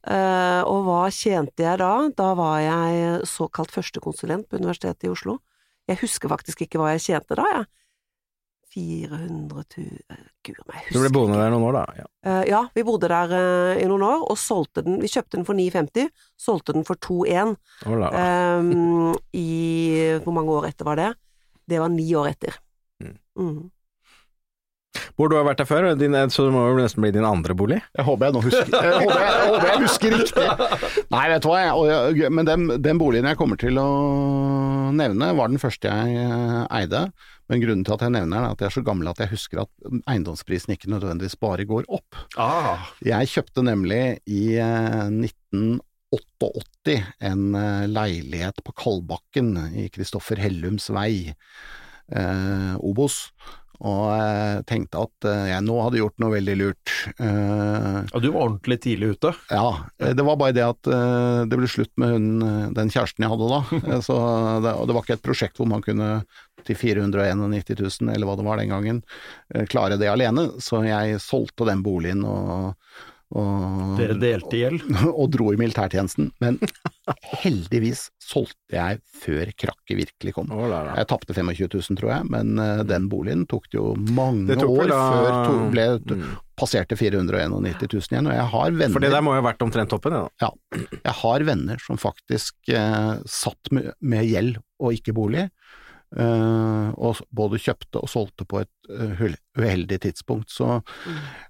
[0.01, 1.91] Uh, og hva tjente jeg da?
[2.17, 5.39] Da var jeg såkalt førstekonsulent på Universitetet i Oslo.
[5.89, 7.69] Jeg husker faktisk ikke hva jeg tjente da, jeg.
[8.71, 9.87] 400 000
[10.45, 10.95] Gud, jeg husker...
[10.95, 11.83] Du ble boende der noen år, da?
[11.99, 12.05] Ja.
[12.27, 15.01] Uh, ja, vi bodde der uh, i noen år, og solgte den.
[15.03, 16.07] Vi kjøpte den for 950,
[16.39, 17.53] solgte den for 2,1.
[17.85, 18.23] Å, la, la.
[18.61, 19.49] Um, I
[20.23, 21.11] Hvor mange år etter var det?
[21.67, 22.57] Det var ni år etter.
[23.03, 23.15] Mm.
[23.39, 23.61] Mm.
[25.15, 27.55] Hvor du har vært der før, din, så det må jo nesten bli din andre
[27.55, 27.77] bolig?
[27.95, 30.47] Jeg håper jeg nå husker Jeg håper jeg, jeg, håper jeg husker riktig.
[31.13, 33.85] Nei, vet du hva, jeg, og jeg, men den, den boligen jeg kommer til å
[34.97, 37.05] nevne, var den første jeg eh, eide.
[37.51, 39.31] Men grunnen til at jeg nevner den, er at jeg er så gammel at jeg
[39.33, 39.71] husker at
[40.11, 42.19] eiendomsprisen ikke nødvendigvis bare går opp.
[42.39, 46.97] Ah, Jeg kjøpte nemlig i eh, 1988
[47.31, 51.31] en eh, leilighet på Kalbakken i Kristoffer Hellums vei,
[52.11, 53.29] eh, Obos.
[53.81, 56.91] Og jeg tenkte at eh, jeg nå hadde gjort noe veldig lurt.
[57.17, 59.31] Eh, og du var ordentlig tidlig ute.
[59.49, 62.93] ja, eh, det var bare det at eh, det ble slutt med hun, eh, den
[62.93, 63.61] kjæresten jeg hadde da.
[63.95, 64.17] Eh, Så
[64.61, 66.11] det, og det var ikke et prosjekt hvor man kunne
[66.67, 69.01] til 491 000, eller hva det var den gangen,
[69.55, 70.45] eh, klare det alene.
[70.61, 72.75] Så jeg solgte den boligen og,
[73.31, 74.83] og Dere delte gjeld.
[75.19, 76.31] og dro i militærtjenesten.
[76.43, 76.59] Men
[77.41, 80.51] heldigvis solgte jeg før krakket virkelig kom.
[80.53, 80.93] Oh, la, la.
[80.99, 84.59] Jeg tapte 25 000, tror jeg, men uh, den boligen tok det jo mange Det
[84.61, 86.23] tok år da- før to, ble Mm.
[86.61, 88.27] passerte 491 000 igjen.
[88.29, 90.27] Og jeg har venner For det der må jo ha vært omtrent toppen, ja.
[90.41, 90.51] da.
[90.97, 95.47] jeg har venner som faktisk uh, satt med, med gjeld og ikke bolig,
[96.11, 99.21] og både kjøpte og solgte på et eh,
[99.57, 100.49] uheldig tidspunkt.
[100.51, 100.81] Så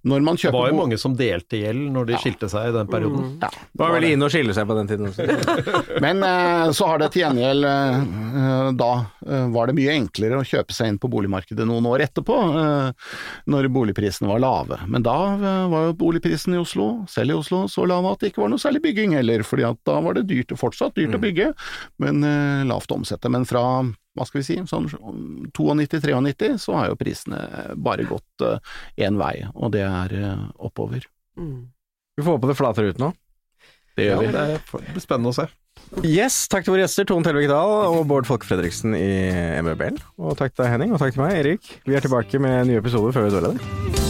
[0.06, 2.20] når man kjøper Det var jo mange som delte gjeld når de Ja.
[2.22, 3.24] skilte seg i den perioden.
[3.26, 3.40] Mm.
[3.42, 5.26] ja, Det var veldig inne å skille seg på den tiden også.
[6.06, 7.98] Men eh, så har det til gjengjeld eh,
[8.42, 8.92] eh, Da
[9.26, 13.16] eh, var det mye enklere å kjøpe seg inn på boligmarkedet noen år etterpå, eh,
[13.54, 14.78] når boligprisene var lave.
[14.88, 18.32] Men da eh, var jo boligprisen i Oslo, selv i Oslo, så lav at det
[18.34, 21.52] ikke var noe særlig bygging heller, fordi da var det dyrt, fortsatt dyrt å bygge,
[22.02, 23.30] men eh, lavt å omsette.
[23.32, 23.64] Men fra
[24.18, 24.90] hva skal vi si, sånn
[25.56, 27.40] 92-93 så har jo prisene
[27.80, 28.44] bare gått
[29.00, 31.06] én vei, og det er eh, oppover.
[31.40, 31.70] Mm.
[32.20, 33.14] Vi får håpe det flater ut nå.
[33.96, 34.32] Det Ja, gjør vi.
[34.32, 35.48] det blir spennende å se.
[36.08, 39.08] Yes, takk til våre gjester, Tone Telvik Dahl og Bård Folke Fredriksen i
[39.64, 40.00] MBBL.
[40.20, 41.74] Og takk til deg, Henning, og takk til meg, Erik.
[41.88, 44.01] Vi er tilbake med nye episoder før vi dør av det.